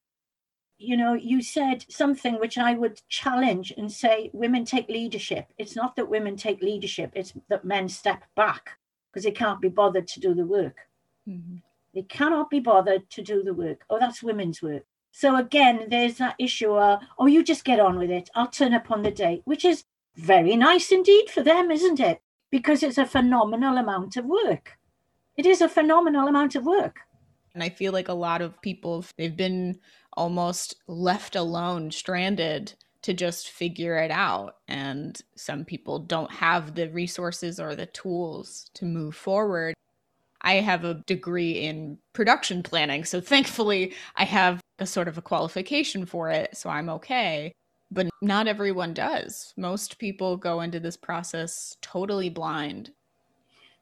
You 0.77 0.95
know, 0.95 1.13
you 1.13 1.41
said 1.41 1.85
something 1.89 2.39
which 2.39 2.57
I 2.57 2.73
would 2.73 3.01
challenge 3.09 3.73
and 3.77 3.91
say 3.91 4.29
women 4.33 4.63
take 4.63 4.87
leadership. 4.87 5.47
It's 5.57 5.75
not 5.75 5.95
that 5.95 6.09
women 6.09 6.37
take 6.37 6.61
leadership, 6.61 7.11
it's 7.15 7.33
that 7.49 7.65
men 7.65 7.89
step 7.89 8.23
back 8.35 8.77
because 9.11 9.25
they 9.25 9.31
can't 9.31 9.59
be 9.59 9.67
bothered 9.67 10.07
to 10.07 10.19
do 10.19 10.33
the 10.33 10.45
work. 10.45 10.77
Mm-hmm. 11.27 11.57
They 11.93 12.03
cannot 12.03 12.49
be 12.49 12.59
bothered 12.59 13.09
to 13.09 13.21
do 13.21 13.43
the 13.43 13.53
work. 13.53 13.83
Oh, 13.89 13.99
that's 13.99 14.23
women's 14.23 14.61
work. 14.61 14.83
So 15.11 15.35
again, 15.35 15.87
there's 15.89 16.17
that 16.17 16.35
issue 16.39 16.77
of, 16.77 17.01
oh, 17.17 17.25
you 17.25 17.43
just 17.43 17.65
get 17.65 17.79
on 17.79 17.97
with 17.97 18.11
it. 18.11 18.29
I'll 18.35 18.47
turn 18.47 18.73
up 18.73 18.91
on 18.91 19.01
the 19.01 19.11
day, 19.11 19.41
which 19.45 19.65
is 19.65 19.83
very 20.15 20.55
nice 20.55 20.91
indeed 20.91 21.29
for 21.29 21.41
them, 21.41 21.71
isn't 21.71 21.99
it? 21.99 22.21
Because 22.51 22.83
it's 22.83 22.97
a 22.97 23.05
phenomenal 23.05 23.77
amount 23.77 24.17
of 24.17 24.25
work. 24.25 24.77
It 25.37 25.45
is 25.45 25.61
a 25.61 25.69
phenomenal 25.69 26.27
amount 26.27 26.55
of 26.55 26.65
work. 26.65 26.99
And 27.53 27.63
I 27.63 27.69
feel 27.69 27.93
like 27.93 28.07
a 28.07 28.13
lot 28.13 28.41
of 28.41 28.61
people, 28.61 29.05
they've 29.17 29.35
been 29.35 29.79
almost 30.13 30.75
left 30.87 31.35
alone, 31.35 31.91
stranded 31.91 32.73
to 33.01 33.13
just 33.13 33.49
figure 33.49 33.97
it 33.97 34.11
out. 34.11 34.57
And 34.67 35.19
some 35.35 35.65
people 35.65 35.99
don't 35.99 36.31
have 36.31 36.75
the 36.75 36.89
resources 36.89 37.59
or 37.59 37.75
the 37.75 37.85
tools 37.85 38.69
to 38.75 38.85
move 38.85 39.15
forward. 39.15 39.73
I 40.41 40.55
have 40.55 40.85
a 40.85 41.03
degree 41.05 41.53
in 41.53 41.97
production 42.13 42.63
planning. 42.63 43.03
So 43.05 43.21
thankfully, 43.21 43.93
I 44.15 44.25
have 44.25 44.61
a 44.79 44.85
sort 44.85 45.07
of 45.07 45.17
a 45.17 45.21
qualification 45.21 46.05
for 46.05 46.29
it. 46.29 46.55
So 46.55 46.69
I'm 46.69 46.89
okay 46.89 47.53
but 47.91 48.09
not 48.21 48.47
everyone 48.47 48.93
does. 48.93 49.53
Most 49.57 49.97
people 49.97 50.37
go 50.37 50.61
into 50.61 50.79
this 50.79 50.97
process 50.97 51.77
totally 51.81 52.29
blind. 52.29 52.91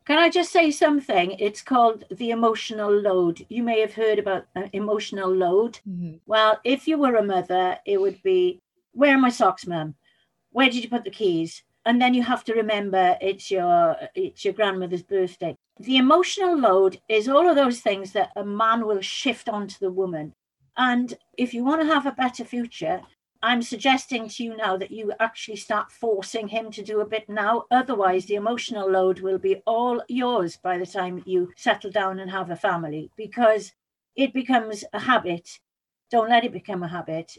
Can 0.06 0.18
I 0.18 0.30
just 0.30 0.54
say 0.54 0.72
something? 0.72 1.32
It's 1.32 1.62
called 1.62 2.06
the 2.10 2.30
emotional 2.30 2.90
load. 2.90 3.46
You 3.50 3.62
may 3.62 3.82
have 3.82 3.94
heard 3.94 4.20
about 4.20 4.46
uh, 4.56 4.64
emotional 4.72 5.30
load. 5.30 5.80
Mm-hmm. 5.88 6.18
Well, 6.26 6.60
if 6.64 6.88
you 6.88 6.98
were 6.98 7.16
a 7.16 7.24
mother, 7.24 7.78
it 7.86 8.00
would 8.00 8.24
be 8.24 8.62
where 8.94 9.14
are 9.14 9.20
my 9.20 9.30
socks, 9.30 9.68
mum? 9.68 9.96
Where 10.52 10.70
did 10.70 10.82
you 10.82 10.90
put 10.90 11.04
the 11.04 11.12
keys? 11.12 11.62
And 11.86 12.02
then 12.02 12.14
you 12.14 12.24
have 12.24 12.46
to 12.46 12.54
remember 12.54 13.18
it's 13.22 13.52
your 13.52 13.98
it's 14.16 14.46
your 14.46 14.54
grandmother's 14.54 15.04
birthday. 15.04 15.58
The 15.80 15.98
emotional 15.98 16.58
load 16.58 17.00
is 17.10 17.28
all 17.28 17.48
of 17.48 17.56
those 17.56 17.82
things 17.82 18.14
that 18.14 18.32
a 18.36 18.46
man 18.46 18.86
will 18.86 19.02
shift 19.02 19.50
onto 19.50 19.78
the 19.80 19.92
woman. 19.92 20.34
And 20.78 21.14
if 21.38 21.54
you 21.54 21.66
want 21.66 21.82
to 21.82 21.88
have 21.88 22.06
a 22.06 22.12
better 22.12 22.46
future, 22.46 23.02
I'm 23.48 23.62
suggesting 23.62 24.28
to 24.28 24.44
you 24.44 24.58
now 24.58 24.76
that 24.76 24.92
you 24.92 25.14
actually 25.22 25.56
start 25.56 25.90
forcing 25.90 26.50
him 26.50 26.70
to 26.72 26.84
do 26.84 27.00
a 27.00 27.06
bit 27.06 27.30
now. 27.30 27.64
Otherwise, 27.72 28.26
the 28.26 28.36
emotional 28.36 28.92
load 28.92 29.22
will 29.22 29.38
be 29.38 29.62
all 29.66 30.04
yours 30.10 30.58
by 30.58 30.78
the 30.78 30.86
time 30.86 31.24
you 31.26 31.54
settle 31.56 31.90
down 31.90 32.20
and 32.20 32.30
have 32.30 32.52
a 32.52 32.58
family 32.58 33.10
because 33.16 33.72
it 34.18 34.34
becomes 34.34 34.84
a 34.92 35.00
habit. 35.00 35.60
Don't 36.12 36.30
let 36.30 36.44
it 36.44 36.52
become 36.52 36.84
a 36.84 36.90
habit. 36.90 37.38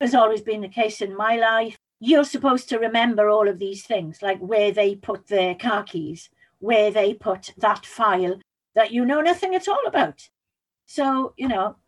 Has 0.00 0.14
always 0.14 0.42
been 0.42 0.60
the 0.60 0.68
case 0.68 1.00
in 1.00 1.16
my 1.16 1.34
life. 1.34 1.76
You're 1.98 2.22
supposed 2.22 2.68
to 2.68 2.78
remember 2.78 3.28
all 3.28 3.48
of 3.48 3.58
these 3.58 3.82
things, 3.82 4.22
like 4.22 4.38
where 4.38 4.70
they 4.70 4.94
put 4.94 5.26
their 5.26 5.56
car 5.56 5.82
keys, 5.82 6.30
where 6.60 6.92
they 6.92 7.14
put 7.14 7.52
that 7.56 7.84
file 7.84 8.38
that 8.76 8.92
you 8.92 9.04
know 9.04 9.22
nothing 9.22 9.56
at 9.56 9.66
all 9.66 9.84
about. 9.88 10.28
So, 10.86 11.34
you 11.36 11.48
know, 11.48 11.78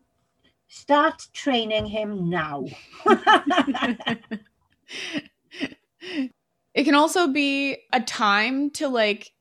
Start 0.72 1.26
training 1.32 1.86
him 1.86 2.30
now. 2.30 2.64
it 6.72 6.84
can 6.84 6.94
also 6.94 7.26
be 7.26 7.76
a 7.92 8.00
time 8.00 8.70
to 8.70 8.86
like 8.86 9.32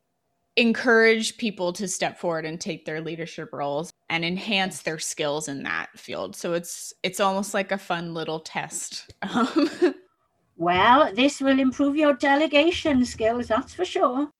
encourage 0.55 1.37
people 1.37 1.71
to 1.73 1.87
step 1.87 2.17
forward 2.17 2.47
and 2.47 2.59
take 2.59 2.83
their 2.85 2.99
leadership 2.99 3.53
roles 3.53 3.93
and 4.09 4.25
enhance 4.25 4.81
their 4.81 4.97
skills 4.97 5.47
in 5.47 5.61
that 5.61 5.89
field. 5.95 6.35
So 6.35 6.53
it's 6.53 6.95
it's 7.03 7.19
almost 7.19 7.53
like 7.53 7.71
a 7.71 7.77
fun 7.77 8.15
little 8.15 8.39
test. 8.39 9.13
well, 10.57 11.13
this 11.13 11.41
will 11.41 11.59
improve 11.59 11.95
your 11.95 12.15
delegation 12.15 13.05
skills, 13.05 13.49
that's 13.49 13.75
for 13.75 13.85
sure. 13.85 14.31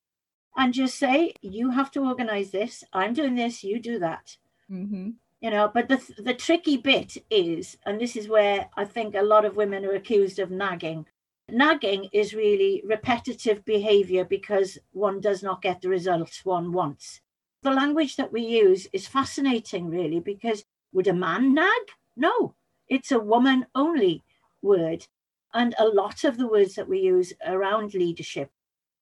And 0.57 0.73
just 0.73 0.97
say, 0.97 1.33
you 1.43 1.69
have 1.69 1.91
to 1.91 2.03
organize 2.03 2.49
this. 2.49 2.83
I'm 2.93 3.13
doing 3.13 3.35
this, 3.35 3.63
you 3.63 3.79
do 3.79 3.99
that. 3.99 4.37
Mm-hmm 4.71 5.09
you 5.41 5.49
know 5.49 5.69
but 5.73 5.87
the 5.87 6.01
the 6.17 6.33
tricky 6.33 6.77
bit 6.77 7.17
is 7.29 7.77
and 7.85 7.99
this 7.99 8.15
is 8.15 8.27
where 8.27 8.69
i 8.75 8.83
think 8.83 9.15
a 9.15 9.21
lot 9.21 9.45
of 9.45 9.55
women 9.55 9.85
are 9.85 9.93
accused 9.93 10.39
of 10.39 10.51
nagging 10.51 11.05
nagging 11.51 12.09
is 12.11 12.33
really 12.33 12.81
repetitive 12.85 13.63
behavior 13.65 14.25
because 14.25 14.77
one 14.91 15.19
does 15.19 15.43
not 15.43 15.61
get 15.61 15.81
the 15.81 15.89
results 15.89 16.45
one 16.45 16.71
wants. 16.71 17.21
The 17.63 17.71
language 17.71 18.15
that 18.15 18.31
we 18.31 18.41
use 18.41 18.87
is 18.93 19.07
fascinating 19.07 19.89
really 19.89 20.19
because 20.19 20.63
would 20.93 21.07
a 21.07 21.13
man 21.13 21.53
nag? 21.53 21.83
No 22.15 22.55
it's 22.87 23.11
a 23.11 23.19
woman 23.19 23.67
only 23.75 24.23
word. 24.61 25.05
And 25.53 25.75
a 25.77 25.87
lot 25.87 26.23
of 26.23 26.37
the 26.37 26.47
words 26.47 26.75
that 26.75 26.89
we 26.89 26.99
use 26.99 27.33
around 27.45 27.93
leadership 27.93 28.51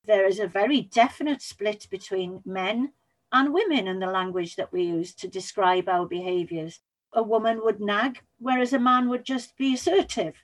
there 0.06 0.26
is 0.26 0.40
a 0.40 0.48
very 0.48 0.82
definite 0.84 1.42
split 1.42 1.88
between 1.92 2.42
men 2.46 2.94
and 3.32 3.54
women 3.54 3.88
and 3.88 4.02
the 4.02 4.08
language 4.08 4.56
that 4.56 4.72
we 4.72 4.84
use 4.84 5.14
to 5.16 5.28
describe 5.28 5.90
our 5.90 6.06
behaviors. 6.06 6.80
A 7.14 7.24
woman 7.24 7.62
would 7.64 7.80
nag, 7.80 8.20
whereas 8.40 8.74
a 8.74 8.80
man 8.80 9.10
would 9.10 9.26
just 9.26 9.58
be 9.58 9.74
assertive. 9.74 10.36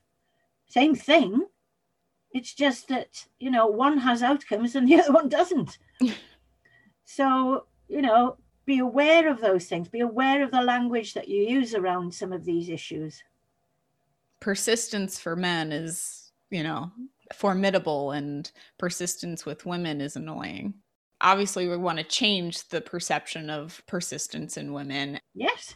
Same 0.67 0.96
thing. 0.96 1.46
It's 2.32 2.54
just 2.54 2.88
that, 2.88 3.26
you 3.39 3.52
know, 3.52 3.67
one 3.67 4.00
has 4.00 4.24
outcomes 4.24 4.76
and 4.76 4.88
the 4.88 4.96
other 5.00 5.12
one 5.13 5.30
doesn't. 5.30 5.78
so, 7.06 7.65
you 7.88 8.02
know, 8.02 8.38
be 8.65 8.80
aware 8.80 9.30
of 9.30 9.41
those 9.41 9.65
things, 9.65 9.88
be 9.88 10.00
aware 10.00 10.43
of 10.43 10.52
the 10.52 10.62
language 10.62 11.13
that 11.13 11.28
you 11.28 11.43
use 11.43 11.76
around 11.76 12.13
some 12.13 12.32
of 12.32 12.46
these 12.46 12.69
issues. 12.69 13.22
Persistence 14.39 15.19
for 15.19 15.36
men 15.36 15.72
is, 15.72 16.32
you 16.50 16.63
know, 16.63 16.91
formidable, 17.34 18.12
and 18.12 18.52
persistence 18.78 19.46
with 19.46 19.65
women 19.65 20.02
is 20.02 20.15
annoying. 20.15 20.74
Obviously 21.23 21.67
we 21.67 21.77
want 21.77 21.97
to 21.97 22.03
change 22.03 22.67
the 22.67 22.81
perception 22.81 23.49
of 23.49 23.81
persistence 23.88 24.57
in 24.57 24.73
women. 24.73 25.19
Yes. 25.33 25.75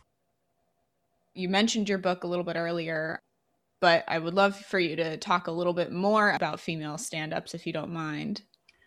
You 1.33 1.49
mentioned 1.49 1.89
your 1.89 1.97
book 1.97 2.23
a 2.23 2.27
little 2.27 2.43
bit 2.43 2.57
earlier, 2.57 3.21
but 3.79 4.03
I 4.07 4.19
would 4.19 4.33
love 4.33 4.57
for 4.57 4.79
you 4.79 4.95
to 4.97 5.17
talk 5.17 5.47
a 5.47 5.51
little 5.51 5.73
bit 5.73 5.91
more 5.91 6.31
about 6.31 6.59
female 6.59 6.97
stand 6.97 7.33
ups 7.33 7.53
if 7.53 7.65
you 7.65 7.73
don't 7.73 7.93
mind. 7.93 8.41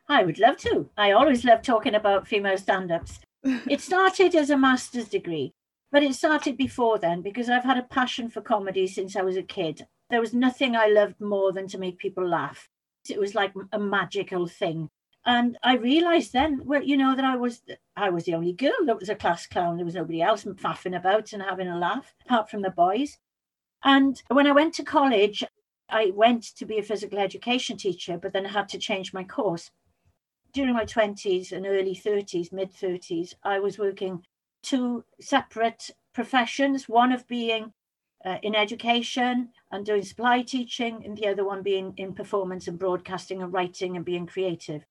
I 0.08 0.24
would 0.24 0.38
love 0.38 0.58
to. 0.58 0.90
I 0.96 1.12
always 1.12 1.44
love 1.44 1.62
talking 1.62 1.94
about 1.94 2.28
female 2.28 2.58
stand 2.58 2.92
ups. 2.92 3.20
it 3.44 3.80
started 3.80 4.34
as 4.34 4.50
a 4.50 4.58
master's 4.58 5.08
degree, 5.08 5.54
but 5.90 6.02
it 6.02 6.14
started 6.14 6.56
before 6.56 6.98
then 6.98 7.22
because 7.22 7.48
I've 7.48 7.64
had 7.64 7.78
a 7.78 7.82
passion 7.82 8.28
for 8.28 8.42
comedy 8.42 8.86
since 8.86 9.16
I 9.16 9.22
was 9.22 9.36
a 9.36 9.42
kid. 9.42 9.86
There 10.10 10.20
was 10.20 10.34
nothing 10.34 10.74
I 10.74 10.88
loved 10.88 11.20
more 11.20 11.52
than 11.52 11.68
to 11.68 11.78
make 11.78 11.98
people 11.98 12.28
laugh. 12.28 12.68
It 13.08 13.18
was 13.18 13.34
like 13.34 13.52
a 13.72 13.78
magical 13.78 14.46
thing 14.46 14.90
and 15.26 15.58
I 15.62 15.76
realised 15.76 16.32
then, 16.32 16.62
well, 16.64 16.82
you 16.82 16.96
know, 16.96 17.14
that 17.14 17.24
I 17.24 17.36
was 17.36 17.62
I 17.96 18.08
was 18.10 18.24
the 18.24 18.34
only 18.34 18.52
girl 18.52 18.86
that 18.86 18.98
was 18.98 19.10
a 19.10 19.14
class 19.14 19.46
clown. 19.46 19.76
There 19.76 19.84
was 19.84 19.94
nobody 19.94 20.22
else 20.22 20.44
faffing 20.44 20.96
about 20.96 21.32
and 21.32 21.42
having 21.42 21.68
a 21.68 21.78
laugh, 21.78 22.14
apart 22.24 22.50
from 22.50 22.62
the 22.62 22.70
boys. 22.70 23.18
And 23.84 24.22
when 24.28 24.46
I 24.46 24.52
went 24.52 24.74
to 24.74 24.82
college, 24.82 25.44
I 25.90 26.12
went 26.14 26.44
to 26.56 26.64
be 26.64 26.78
a 26.78 26.82
physical 26.82 27.18
education 27.18 27.76
teacher, 27.76 28.18
but 28.18 28.32
then 28.32 28.46
I 28.46 28.50
had 28.50 28.68
to 28.70 28.78
change 28.78 29.12
my 29.12 29.24
course. 29.24 29.70
During 30.52 30.74
my 30.74 30.84
20s 30.84 31.52
and 31.52 31.66
early 31.66 31.94
30s, 31.94 32.52
mid 32.52 32.72
30s, 32.72 33.34
I 33.42 33.58
was 33.60 33.78
working 33.78 34.24
two 34.62 35.04
separate 35.20 35.90
professions 36.14 36.88
one 36.88 37.12
of 37.12 37.26
being 37.28 37.72
uh, 38.24 38.38
in 38.42 38.54
education 38.54 39.50
and 39.70 39.86
doing 39.86 40.02
supply 40.02 40.42
teaching, 40.42 41.04
and 41.04 41.16
the 41.16 41.26
other 41.26 41.44
one 41.44 41.62
being 41.62 41.94
in 41.96 42.14
performance 42.14 42.68
and 42.68 42.78
broadcasting 42.78 43.42
and 43.42 43.52
writing 43.52 43.96
and 43.96 44.04
being 44.04 44.26
creative. 44.26 44.84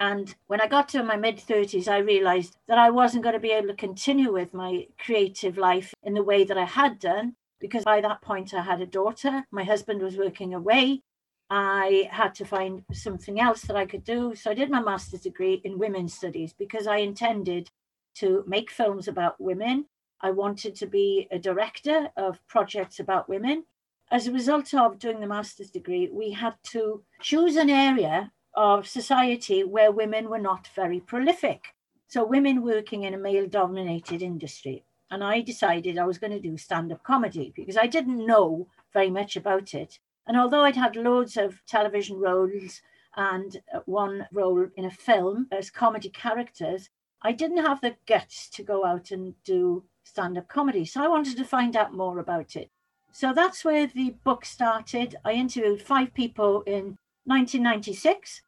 And 0.00 0.34
when 0.46 0.62
I 0.62 0.66
got 0.66 0.88
to 0.90 1.02
my 1.02 1.16
mid 1.16 1.36
30s, 1.36 1.86
I 1.86 1.98
realized 1.98 2.56
that 2.68 2.78
I 2.78 2.88
wasn't 2.88 3.22
going 3.22 3.34
to 3.34 3.38
be 3.38 3.52
able 3.52 3.68
to 3.68 3.74
continue 3.74 4.32
with 4.32 4.54
my 4.54 4.86
creative 4.98 5.58
life 5.58 5.92
in 6.02 6.14
the 6.14 6.22
way 6.22 6.42
that 6.42 6.56
I 6.56 6.64
had 6.64 6.98
done, 6.98 7.36
because 7.60 7.84
by 7.84 8.00
that 8.00 8.22
point 8.22 8.54
I 8.54 8.62
had 8.62 8.80
a 8.80 8.86
daughter. 8.86 9.44
My 9.50 9.62
husband 9.62 10.00
was 10.00 10.16
working 10.16 10.54
away. 10.54 11.02
I 11.50 12.08
had 12.10 12.34
to 12.36 12.46
find 12.46 12.82
something 12.92 13.38
else 13.38 13.62
that 13.62 13.76
I 13.76 13.84
could 13.84 14.04
do. 14.04 14.34
So 14.34 14.50
I 14.50 14.54
did 14.54 14.70
my 14.70 14.80
master's 14.80 15.20
degree 15.20 15.60
in 15.64 15.78
women's 15.78 16.14
studies 16.14 16.54
because 16.58 16.86
I 16.86 16.98
intended 16.98 17.68
to 18.16 18.42
make 18.46 18.70
films 18.70 19.06
about 19.06 19.38
women. 19.38 19.84
I 20.22 20.30
wanted 20.30 20.76
to 20.76 20.86
be 20.86 21.28
a 21.30 21.38
director 21.38 22.08
of 22.16 22.40
projects 22.46 23.00
about 23.00 23.28
women. 23.28 23.64
As 24.10 24.26
a 24.26 24.32
result 24.32 24.72
of 24.72 24.98
doing 24.98 25.20
the 25.20 25.26
master's 25.26 25.70
degree, 25.70 26.08
we 26.10 26.32
had 26.32 26.54
to 26.70 27.02
choose 27.20 27.56
an 27.56 27.68
area 27.68 28.32
of 28.54 28.88
society 28.88 29.64
where 29.64 29.92
women 29.92 30.28
were 30.28 30.38
not 30.38 30.68
very 30.74 31.00
prolific. 31.00 31.74
So, 32.08 32.24
women 32.24 32.62
working 32.62 33.04
in 33.04 33.14
a 33.14 33.18
male 33.18 33.46
dominated 33.46 34.22
industry. 34.22 34.84
And 35.10 35.24
I 35.24 35.40
decided 35.40 35.98
I 35.98 36.06
was 36.06 36.18
going 36.18 36.32
to 36.32 36.40
do 36.40 36.56
stand 36.56 36.92
up 36.92 37.02
comedy 37.02 37.52
because 37.54 37.76
I 37.76 37.86
didn't 37.86 38.24
know 38.24 38.68
very 38.92 39.10
much 39.10 39.36
about 39.36 39.74
it. 39.74 39.98
And 40.26 40.36
although 40.36 40.62
I'd 40.62 40.76
had 40.76 40.94
loads 40.94 41.36
of 41.36 41.64
television 41.66 42.18
roles 42.18 42.82
and 43.16 43.60
uh, 43.74 43.80
one 43.86 44.28
role 44.32 44.68
in 44.76 44.84
a 44.84 44.90
film 44.90 45.48
as 45.50 45.70
comedy 45.70 46.08
characters, 46.10 46.90
I 47.22 47.32
didn't 47.32 47.64
have 47.64 47.80
the 47.80 47.96
guts 48.06 48.48
to 48.50 48.62
go 48.62 48.84
out 48.84 49.10
and 49.10 49.34
do 49.44 49.84
stand 50.04 50.38
up 50.38 50.48
comedy. 50.48 50.84
So 50.84 51.02
I 51.02 51.08
wanted 51.08 51.36
to 51.36 51.44
find 51.44 51.76
out 51.76 51.92
more 51.92 52.18
about 52.18 52.56
it. 52.56 52.70
So 53.12 53.32
that's 53.32 53.64
where 53.64 53.86
the 53.86 54.14
book 54.24 54.44
started. 54.44 55.16
I 55.24 55.32
interviewed 55.32 55.82
five 55.82 56.14
people 56.14 56.62
in 56.62 56.96
1996. 57.30 58.42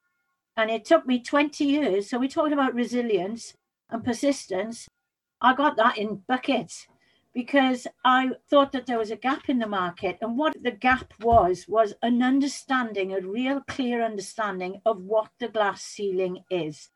And 0.57 0.71
it 0.71 0.85
took 0.85 1.07
me 1.07 1.23
20 1.23 1.65
years. 1.65 2.11
So 2.11 2.19
we 2.19 2.29
talked 2.29 2.53
about 2.53 2.75
resilience 2.75 3.55
and 3.89 4.05
persistence. 4.05 4.89
I 5.41 5.55
got 5.55 5.77
that 5.77 5.97
in 5.97 6.23
buckets 6.29 6.87
because 7.33 7.87
I 8.05 8.33
thought 8.51 8.73
that 8.73 8.87
there 8.87 8.99
was 8.99 9.11
a 9.11 9.17
gap 9.17 9.49
in 9.49 9.59
the 9.59 9.67
market. 9.67 10.19
And 10.21 10.37
what 10.37 10.55
the 10.63 10.71
gap 10.71 11.15
was, 11.21 11.67
was 11.67 11.95
an 12.03 12.23
understanding, 12.23 13.13
a 13.13 13.21
real 13.21 13.63
clear 13.67 14.05
understanding 14.05 14.83
of 14.85 15.03
what 15.03 15.31
the 15.39 15.49
glass 15.49 15.83
ceiling 15.83 16.45
is 16.51 16.91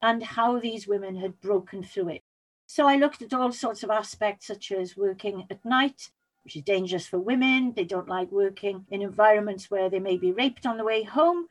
and 0.00 0.22
how 0.22 0.60
these 0.60 0.86
women 0.86 1.16
had 1.16 1.40
broken 1.40 1.82
through 1.82 2.10
it. 2.10 2.22
So 2.66 2.86
I 2.86 2.96
looked 2.96 3.22
at 3.22 3.34
all 3.34 3.50
sorts 3.50 3.82
of 3.82 3.90
aspects, 3.90 4.46
such 4.46 4.70
as 4.70 4.96
working 4.96 5.46
at 5.50 5.64
night, 5.64 6.10
which 6.50 6.56
is 6.56 6.62
dangerous 6.64 7.06
for 7.06 7.20
women. 7.20 7.74
They 7.76 7.84
don't 7.84 8.08
like 8.08 8.32
working 8.32 8.84
in 8.90 9.02
environments 9.02 9.70
where 9.70 9.88
they 9.88 10.00
may 10.00 10.16
be 10.16 10.32
raped 10.32 10.66
on 10.66 10.78
the 10.78 10.84
way 10.84 11.04
home. 11.04 11.46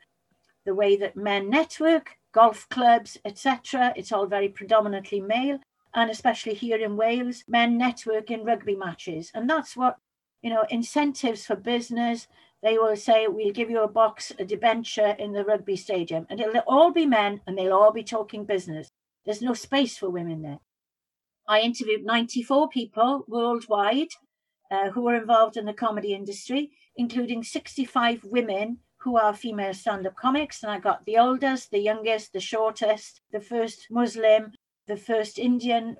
The 0.66 0.74
way 0.74 0.94
that 0.96 1.16
men 1.16 1.48
network, 1.48 2.16
golf 2.34 2.68
clubs, 2.68 3.16
etc., 3.24 3.94
it's 3.96 4.12
all 4.12 4.26
very 4.26 4.50
predominantly 4.50 5.22
male. 5.22 5.60
And 5.94 6.10
especially 6.10 6.52
here 6.52 6.76
in 6.76 6.98
Wales, 6.98 7.44
men 7.48 7.78
network 7.78 8.30
in 8.30 8.44
rugby 8.44 8.76
matches. 8.76 9.30
And 9.32 9.48
that's 9.48 9.74
what, 9.74 9.96
you 10.42 10.50
know, 10.50 10.66
incentives 10.68 11.46
for 11.46 11.56
business. 11.56 12.28
They 12.62 12.76
will 12.76 12.94
say, 12.94 13.26
we'll 13.26 13.54
give 13.54 13.70
you 13.70 13.82
a 13.82 13.88
box, 13.88 14.32
a 14.38 14.44
debenture 14.44 15.16
in 15.18 15.32
the 15.32 15.46
rugby 15.46 15.76
stadium. 15.76 16.26
And 16.28 16.40
it'll 16.40 16.60
all 16.66 16.92
be 16.92 17.06
men 17.06 17.40
and 17.46 17.56
they'll 17.56 17.72
all 17.72 17.90
be 17.90 18.04
talking 18.04 18.44
business. 18.44 18.90
There's 19.24 19.40
no 19.40 19.54
space 19.54 19.96
for 19.96 20.10
women 20.10 20.42
there. 20.42 20.58
I 21.48 21.60
interviewed 21.60 22.04
94 22.04 22.68
people 22.68 23.24
worldwide 23.26 24.08
uh, 24.70 24.90
who 24.90 25.08
are 25.08 25.16
involved 25.16 25.56
in 25.56 25.64
the 25.64 25.72
comedy 25.72 26.14
industry, 26.14 26.70
including 26.96 27.42
65 27.42 28.24
women 28.24 28.78
who 28.98 29.16
are 29.16 29.34
female 29.34 29.74
stand 29.74 30.06
up 30.06 30.14
comics. 30.16 30.62
And 30.62 30.70
I 30.70 30.78
got 30.78 31.04
the 31.04 31.18
oldest, 31.18 31.70
the 31.70 31.78
youngest, 31.78 32.32
the 32.32 32.40
shortest, 32.40 33.20
the 33.32 33.40
first 33.40 33.86
Muslim, 33.90 34.52
the 34.86 34.96
first 34.96 35.38
Indian. 35.38 35.96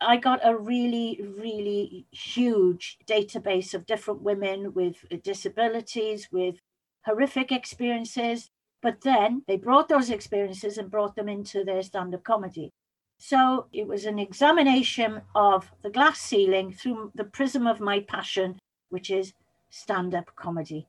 I 0.00 0.16
got 0.16 0.40
a 0.44 0.56
really, 0.56 1.20
really 1.20 2.06
huge 2.12 2.98
database 3.06 3.74
of 3.74 3.86
different 3.86 4.22
women 4.22 4.72
with 4.72 5.04
disabilities, 5.22 6.28
with 6.30 6.60
horrific 7.04 7.50
experiences. 7.50 8.50
But 8.80 9.00
then 9.00 9.42
they 9.48 9.56
brought 9.56 9.88
those 9.88 10.10
experiences 10.10 10.78
and 10.78 10.90
brought 10.90 11.16
them 11.16 11.28
into 11.28 11.64
their 11.64 11.82
stand 11.82 12.14
up 12.14 12.22
comedy. 12.22 12.72
So 13.18 13.66
it 13.72 13.86
was 13.86 14.04
an 14.04 14.18
examination 14.18 15.22
of 15.34 15.70
the 15.82 15.90
glass 15.90 16.20
ceiling 16.20 16.72
through 16.72 17.10
the 17.16 17.24
prism 17.24 17.66
of 17.66 17.80
my 17.80 18.00
passion, 18.00 18.58
which 18.90 19.10
is 19.10 19.32
stand 19.70 20.14
up 20.14 20.34
comedy. 20.36 20.86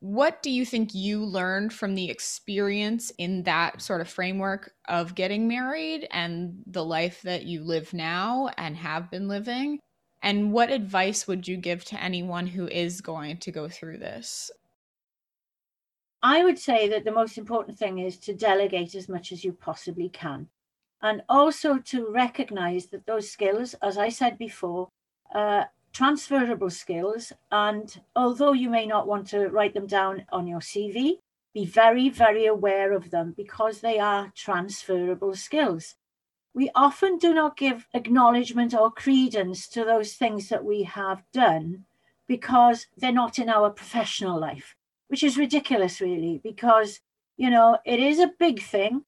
What 0.00 0.42
do 0.42 0.50
you 0.50 0.64
think 0.64 0.94
you 0.94 1.24
learned 1.24 1.72
from 1.72 1.94
the 1.94 2.10
experience 2.10 3.10
in 3.18 3.42
that 3.42 3.82
sort 3.82 4.00
of 4.00 4.08
framework 4.08 4.72
of 4.88 5.14
getting 5.14 5.46
married 5.46 6.06
and 6.10 6.62
the 6.66 6.84
life 6.84 7.22
that 7.22 7.44
you 7.44 7.62
live 7.62 7.92
now 7.92 8.50
and 8.56 8.76
have 8.76 9.10
been 9.10 9.28
living? 9.28 9.78
And 10.22 10.52
what 10.52 10.70
advice 10.70 11.26
would 11.26 11.46
you 11.46 11.56
give 11.56 11.84
to 11.86 12.02
anyone 12.02 12.46
who 12.46 12.68
is 12.68 13.00
going 13.00 13.36
to 13.38 13.52
go 13.52 13.68
through 13.68 13.98
this? 13.98 14.50
I 16.22 16.42
would 16.42 16.58
say 16.58 16.88
that 16.88 17.04
the 17.04 17.12
most 17.12 17.36
important 17.36 17.78
thing 17.78 17.98
is 17.98 18.16
to 18.20 18.34
delegate 18.34 18.94
as 18.94 19.08
much 19.08 19.30
as 19.30 19.44
you 19.44 19.52
possibly 19.52 20.08
can 20.08 20.48
and 21.02 21.22
also 21.28 21.78
to 21.78 22.08
recognize 22.10 22.86
that 22.86 23.06
those 23.06 23.30
skills, 23.30 23.74
as 23.82 23.98
I 23.98 24.08
said 24.08 24.38
before, 24.38 24.88
are 25.34 25.70
transferable 25.92 26.70
skills. 26.70 27.32
And 27.50 28.00
although 28.14 28.52
you 28.52 28.70
may 28.70 28.86
not 28.86 29.06
want 29.06 29.28
to 29.28 29.48
write 29.48 29.74
them 29.74 29.86
down 29.86 30.26
on 30.30 30.46
your 30.46 30.60
CV, 30.60 31.18
be 31.54 31.64
very, 31.64 32.10
very 32.10 32.46
aware 32.46 32.92
of 32.92 33.10
them 33.10 33.32
because 33.36 33.80
they 33.80 33.98
are 33.98 34.32
transferable 34.34 35.34
skills. 35.34 35.94
We 36.54 36.70
often 36.74 37.18
do 37.18 37.32
not 37.32 37.56
give 37.56 37.86
acknowledgement 37.94 38.74
or 38.74 38.90
credence 38.90 39.68
to 39.68 39.84
those 39.84 40.14
things 40.14 40.48
that 40.48 40.64
we 40.64 40.82
have 40.82 41.22
done 41.32 41.84
because 42.26 42.86
they're 42.96 43.12
not 43.12 43.38
in 43.38 43.48
our 43.48 43.70
professional 43.70 44.38
life, 44.38 44.74
which 45.08 45.22
is 45.22 45.38
ridiculous, 45.38 46.00
really, 46.00 46.40
because, 46.42 47.00
you 47.36 47.50
know, 47.50 47.78
it 47.84 48.00
is 48.00 48.18
a 48.18 48.32
big 48.38 48.62
thing 48.62 49.04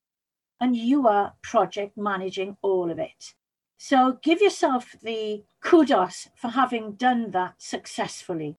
and 0.61 0.77
you 0.77 1.07
are 1.07 1.35
project 1.43 1.97
managing 1.97 2.57
all 2.63 2.91
of 2.91 2.99
it. 2.99 3.35
So 3.77 4.19
give 4.23 4.41
yourself 4.41 4.97
the 5.03 5.45
kudos 5.61 6.29
for 6.35 6.49
having 6.49 6.93
done 6.93 7.31
that 7.31 7.55
successfully. 7.59 8.57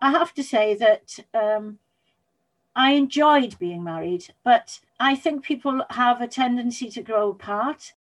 I 0.00 0.10
have 0.10 0.34
to 0.34 0.42
say 0.42 0.74
that 0.74 1.18
um, 1.32 1.78
I 2.74 2.92
enjoyed 2.92 3.58
being 3.58 3.84
married, 3.84 4.34
but 4.42 4.80
I 4.98 5.14
think 5.14 5.44
people 5.44 5.84
have 5.90 6.20
a 6.20 6.26
tendency 6.26 6.90
to 6.90 7.02
grow 7.02 7.30
apart. 7.30 7.92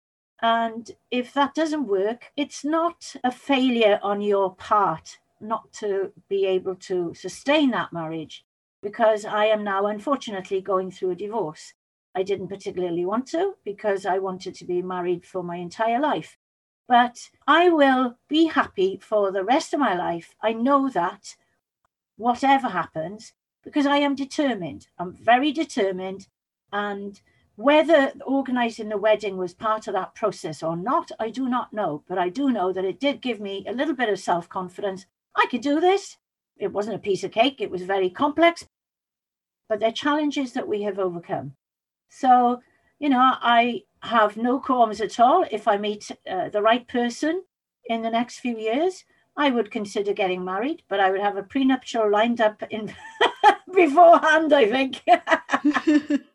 And 0.41 0.91
if 1.11 1.35
that 1.35 1.55
doesn't 1.55 1.87
work, 1.87 2.31
it's 2.37 2.65
not 2.65 3.15
a 3.23 3.31
failure 3.31 4.01
on 4.03 4.23
your 4.23 4.55
part 4.55 5.19
not 5.43 5.73
to 5.73 6.13
be 6.29 6.47
able 6.47 6.77
to 6.77 7.13
sustain 7.15 7.71
that 7.73 7.93
marriage, 7.93 8.45
because 8.83 9.25
I 9.27 9.47
am 9.47 9.65
now 9.65 9.87
unfortunately 9.87 10.61
going 10.63 10.91
through 10.91 11.11
a 11.11 11.17
divorce. 11.17 11.75
I 12.15 12.23
didn't 12.23 12.49
particularly 12.49 13.05
want 13.05 13.27
to 13.29 13.55
because 13.65 14.07
I 14.07 14.19
wanted 14.19 14.55
to 14.57 14.65
be 14.65 14.83
married 14.83 15.25
for 15.27 15.43
my 15.43 15.57
entire 15.57 16.01
life. 16.01 16.37
But 16.89 17.31
I 17.47 17.69
will 17.69 18.19
be 18.29 18.47
happy 18.47 18.99
for 19.01 19.31
the 19.31 19.45
rest 19.45 19.73
of 19.75 19.81
my 19.81 19.95
life. 19.95 20.35
I 20.43 20.53
know 20.53 20.89
that 20.91 21.37
whatever 22.17 22.69
happens, 22.69 23.33
because 23.63 23.87
I 23.87 23.99
am 23.99 24.15
determined. 24.15 24.89
I'm 24.99 25.13
very 25.15 25.53
determined. 25.53 26.27
And 26.73 27.21
Whether 27.57 28.13
organising 28.25 28.89
the 28.89 28.97
wedding 28.97 29.37
was 29.37 29.53
part 29.53 29.87
of 29.87 29.93
that 29.93 30.15
process 30.15 30.63
or 30.63 30.77
not, 30.77 31.11
I 31.21 31.29
do 31.29 31.47
not 31.47 31.75
know. 31.75 32.03
But 32.09 32.17
I 32.19 32.31
do 32.31 32.51
know 32.51 32.73
that 32.73 32.87
it 32.87 32.99
did 32.99 33.21
give 33.21 33.39
me 33.39 33.67
a 33.69 33.73
little 33.73 33.95
bit 33.95 34.09
of 34.09 34.19
self 34.19 34.49
confidence. 34.49 35.05
I 35.37 35.47
could 35.51 35.61
do 35.61 35.79
this. 35.79 36.17
It 36.57 36.73
wasn't 36.73 36.97
a 36.97 37.01
piece 37.01 37.23
of 37.23 37.33
cake, 37.33 37.61
it 37.61 37.71
was 37.71 37.83
very 37.83 38.11
complex, 38.11 38.67
but 39.69 39.81
they're 39.81 39.93
challenges 39.93 40.55
that 40.55 40.69
we 40.69 40.83
have 40.83 40.99
overcome. 40.99 41.55
So, 42.11 42.61
you 42.99 43.09
know, 43.09 43.19
I 43.21 43.85
have 44.03 44.37
no 44.37 44.61
qualms 44.61 45.01
at 45.01 45.19
all. 45.19 45.47
If 45.51 45.67
I 45.67 45.79
meet 45.79 46.11
uh, 46.31 46.51
the 46.51 46.61
right 46.61 46.87
person 46.87 47.43
in 47.87 48.03
the 48.03 48.11
next 48.11 48.41
few 48.41 48.59
years, 48.59 49.05
I 49.37 49.51
would 49.51 49.71
consider 49.71 50.13
getting 50.13 50.45
married, 50.45 50.83
but 50.89 51.01
I 51.01 51.11
would 51.11 51.21
have 51.21 51.39
a 51.39 51.43
prenuptial 51.43 52.11
lined 52.11 52.43
up 52.43 52.63
in 52.69 52.93
beforehand, 53.75 54.53
I 54.53 54.69
think. 54.69 55.03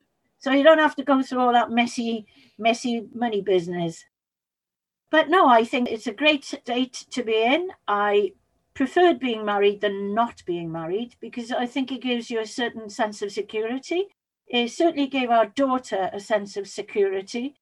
So 0.46 0.52
you 0.52 0.64
don't 0.64 0.78
have 0.78 0.96
to 0.98 1.04
go 1.04 1.24
through 1.24 1.40
all 1.40 1.54
that 1.54 1.72
messy, 1.72 2.28
messy 2.60 3.08
money 3.16 3.42
business. 3.42 4.06
But 5.10 5.28
no, 5.28 5.48
I 5.48 5.64
think 5.64 5.90
it's 5.90 6.06
a 6.06 6.14
great 6.14 6.54
date 6.66 7.08
to 7.10 7.24
be 7.24 7.42
in. 7.42 7.72
I 7.88 8.34
preferred 8.76 9.20
being 9.20 9.44
married 9.44 9.82
than 9.82 10.14
not 10.14 10.44
being 10.46 10.72
married 10.72 11.16
because 11.20 11.52
I 11.52 11.66
think 11.66 11.92
it 11.92 12.04
gives 12.04 12.30
you 12.30 12.42
a 12.42 12.46
certain 12.46 12.92
sense 12.92 13.24
of 13.24 13.32
security. 13.32 14.10
It 14.48 14.72
certainly 14.72 15.08
gave 15.08 15.30
our 15.30 15.48
daughter 15.48 16.10
a 16.14 16.20
sense 16.20 16.58
of 16.58 16.68
security. 16.68 17.56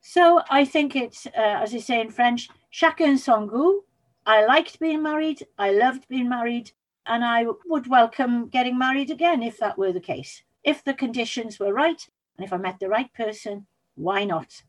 So 0.00 0.42
I 0.48 0.64
think 0.64 0.94
it's, 0.94 1.26
uh, 1.26 1.30
as 1.62 1.72
they 1.72 1.80
say 1.80 2.00
in 2.00 2.10
French, 2.10 2.48
chacun 2.72 3.18
son 3.18 3.48
goût. 3.48 3.80
I 4.24 4.44
liked 4.44 4.78
being 4.78 5.02
married. 5.02 5.46
I 5.58 5.72
loved 5.72 6.06
being 6.08 6.28
married. 6.28 6.72
And 7.06 7.24
I 7.24 7.46
would 7.66 7.86
welcome 7.86 8.48
getting 8.48 8.78
married 8.78 9.10
again 9.10 9.42
if 9.42 9.58
that 9.58 9.78
were 9.78 9.92
the 9.92 10.00
case. 10.00 10.42
If 10.62 10.84
the 10.84 10.94
conditions 10.94 11.58
were 11.58 11.72
right 11.72 12.06
and 12.36 12.44
if 12.44 12.52
I 12.52 12.58
met 12.58 12.78
the 12.78 12.88
right 12.88 13.12
person, 13.14 13.66
why 13.94 14.24
not? 14.24 14.62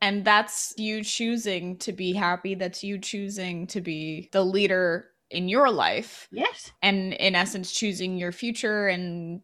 And 0.00 0.24
that's 0.24 0.74
you 0.76 1.02
choosing 1.02 1.76
to 1.78 1.92
be 1.92 2.12
happy. 2.12 2.54
That's 2.54 2.84
you 2.84 2.98
choosing 2.98 3.66
to 3.68 3.80
be 3.80 4.28
the 4.32 4.44
leader 4.44 5.10
in 5.30 5.48
your 5.48 5.70
life. 5.70 6.28
Yes. 6.30 6.72
And 6.82 7.14
in 7.14 7.34
essence, 7.34 7.72
choosing 7.72 8.16
your 8.16 8.32
future 8.32 8.88
and 8.88 9.40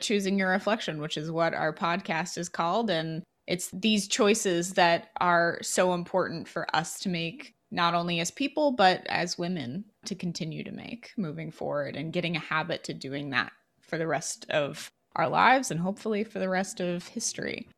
choosing 0.00 0.38
your 0.38 0.50
reflection, 0.50 1.00
which 1.00 1.16
is 1.16 1.30
what 1.30 1.54
our 1.54 1.72
podcast 1.72 2.38
is 2.38 2.48
called. 2.48 2.90
And 2.90 3.22
it's 3.46 3.70
these 3.72 4.08
choices 4.08 4.74
that 4.74 5.10
are 5.20 5.58
so 5.62 5.94
important 5.94 6.48
for 6.48 6.66
us 6.74 6.98
to 7.00 7.08
make, 7.08 7.54
not 7.70 7.94
only 7.94 8.20
as 8.20 8.30
people, 8.30 8.72
but 8.72 9.06
as 9.08 9.38
women 9.38 9.84
to 10.06 10.14
continue 10.14 10.64
to 10.64 10.72
make 10.72 11.12
moving 11.16 11.50
forward 11.50 11.96
and 11.96 12.12
getting 12.12 12.36
a 12.36 12.40
habit 12.40 12.84
to 12.84 12.94
doing 12.94 13.30
that 13.30 13.52
for 13.80 13.98
the 13.98 14.06
rest 14.06 14.46
of 14.50 14.90
our 15.16 15.28
lives 15.28 15.70
and 15.70 15.80
hopefully 15.80 16.24
for 16.24 16.38
the 16.38 16.48
rest 16.48 16.80
of 16.80 17.08
history. 17.08 17.68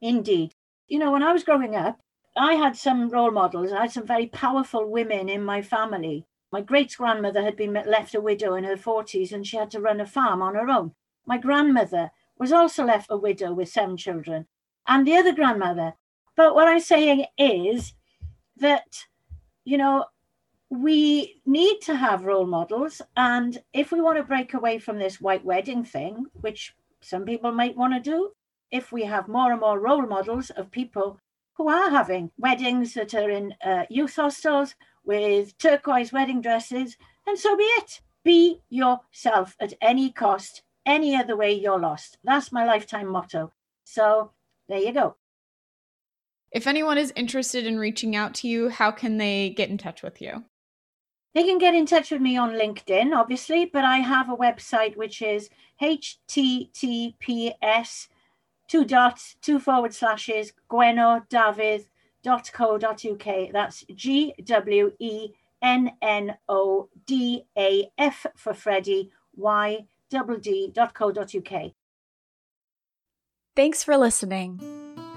Indeed. 0.00 0.52
You 0.88 0.98
know, 0.98 1.12
when 1.12 1.22
I 1.22 1.32
was 1.32 1.44
growing 1.44 1.74
up, 1.74 1.98
I 2.36 2.54
had 2.54 2.76
some 2.76 3.08
role 3.08 3.30
models. 3.30 3.72
I 3.72 3.82
had 3.82 3.92
some 3.92 4.06
very 4.06 4.26
powerful 4.26 4.90
women 4.90 5.28
in 5.28 5.42
my 5.42 5.62
family. 5.62 6.26
My 6.52 6.60
great 6.60 6.94
grandmother 6.96 7.42
had 7.42 7.56
been 7.56 7.72
left 7.72 8.14
a 8.14 8.20
widow 8.20 8.54
in 8.54 8.64
her 8.64 8.76
40s 8.76 9.32
and 9.32 9.46
she 9.46 9.56
had 9.56 9.70
to 9.70 9.80
run 9.80 10.00
a 10.00 10.06
farm 10.06 10.42
on 10.42 10.54
her 10.54 10.68
own. 10.68 10.92
My 11.26 11.38
grandmother 11.38 12.10
was 12.38 12.52
also 12.52 12.84
left 12.84 13.10
a 13.10 13.16
widow 13.16 13.52
with 13.52 13.68
seven 13.68 13.96
children, 13.96 14.46
and 14.86 15.06
the 15.06 15.16
other 15.16 15.32
grandmother. 15.34 15.94
But 16.36 16.54
what 16.54 16.68
I'm 16.68 16.80
saying 16.80 17.26
is 17.38 17.94
that, 18.58 19.04
you 19.64 19.78
know, 19.78 20.04
we 20.70 21.40
need 21.46 21.80
to 21.82 21.96
have 21.96 22.24
role 22.24 22.46
models. 22.46 23.00
And 23.16 23.58
if 23.72 23.90
we 23.90 24.00
want 24.00 24.18
to 24.18 24.22
break 24.22 24.54
away 24.54 24.78
from 24.78 24.98
this 24.98 25.20
white 25.20 25.44
wedding 25.44 25.84
thing, 25.84 26.26
which 26.40 26.74
some 27.00 27.24
people 27.24 27.52
might 27.52 27.76
want 27.76 27.94
to 27.94 28.00
do, 28.00 28.32
if 28.70 28.92
we 28.92 29.04
have 29.04 29.28
more 29.28 29.52
and 29.52 29.60
more 29.60 29.78
role 29.78 30.06
models 30.06 30.50
of 30.50 30.70
people 30.70 31.20
who 31.54 31.68
are 31.68 31.90
having 31.90 32.30
weddings 32.36 32.94
that 32.94 33.14
are 33.14 33.30
in 33.30 33.54
uh, 33.64 33.84
youth 33.88 34.16
hostels 34.16 34.74
with 35.04 35.56
turquoise 35.58 36.12
wedding 36.12 36.40
dresses, 36.40 36.96
and 37.26 37.38
so 37.38 37.56
be 37.56 37.64
it. 37.64 38.00
Be 38.24 38.60
yourself 38.68 39.56
at 39.60 39.72
any 39.80 40.10
cost. 40.10 40.62
Any 40.86 41.16
other 41.16 41.36
way, 41.36 41.52
you're 41.52 41.78
lost. 41.78 42.16
That's 42.22 42.52
my 42.52 42.64
lifetime 42.64 43.08
motto. 43.08 43.52
So 43.84 44.30
there 44.68 44.78
you 44.78 44.92
go. 44.92 45.16
If 46.52 46.66
anyone 46.66 46.96
is 46.96 47.12
interested 47.16 47.66
in 47.66 47.78
reaching 47.78 48.16
out 48.16 48.32
to 48.36 48.48
you, 48.48 48.70
how 48.70 48.92
can 48.92 49.18
they 49.18 49.50
get 49.50 49.68
in 49.68 49.76
touch 49.78 50.02
with 50.02 50.22
you? 50.22 50.44
They 51.34 51.44
can 51.44 51.58
get 51.58 51.74
in 51.74 51.84
touch 51.84 52.10
with 52.10 52.22
me 52.22 52.38
on 52.38 52.52
LinkedIn, 52.52 53.14
obviously, 53.14 53.66
but 53.66 53.84
I 53.84 53.98
have 53.98 54.30
a 54.30 54.36
website 54.36 54.96
which 54.96 55.20
is 55.20 55.50
https 55.82 56.70
two 58.68 58.84
dots 58.84 59.36
two 59.42 59.60
forward 59.60 59.92
slashes 59.92 60.54
gwennodafydd.co.uk. 60.70 63.52
That's 63.52 63.84
G 63.94 64.34
W 64.44 64.92
E 64.98 65.28
N 65.60 65.92
N 66.00 66.38
O 66.48 66.88
D 67.04 67.44
A 67.58 67.90
F 67.98 68.24
for 68.34 68.54
Freddie 68.54 69.12
Y 69.34 69.84
double 70.10 70.36
Thanks 73.54 73.82
for 73.82 73.96
listening. 73.96 74.60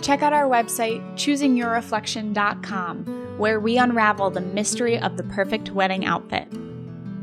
Check 0.02 0.22
out 0.22 0.32
our 0.32 0.46
website, 0.46 1.02
choosingyourreflection.com, 1.16 3.38
where 3.38 3.60
we 3.60 3.78
unravel 3.78 4.30
the 4.30 4.42
mystery 4.42 4.98
of 4.98 5.18
the 5.18 5.24
perfect 5.24 5.72
wedding 5.72 6.06
outfit. 6.06 6.48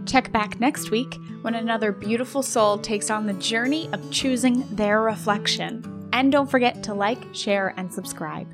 Check 0.05 0.31
back 0.31 0.61
next 0.61 0.91
week 0.91 1.17
when 1.41 1.55
another 1.55 1.91
beautiful 1.91 2.43
soul 2.43 2.79
takes 2.79 3.11
on 3.11 3.27
the 3.27 3.33
journey 3.35 3.89
of 3.93 4.11
choosing 4.11 4.63
their 4.75 5.01
reflection. 5.01 6.09
And 6.13 6.31
don't 6.31 6.51
forget 6.51 6.83
to 6.85 6.95
like, 6.95 7.35
share, 7.35 7.75
and 7.77 7.93
subscribe. 7.93 8.47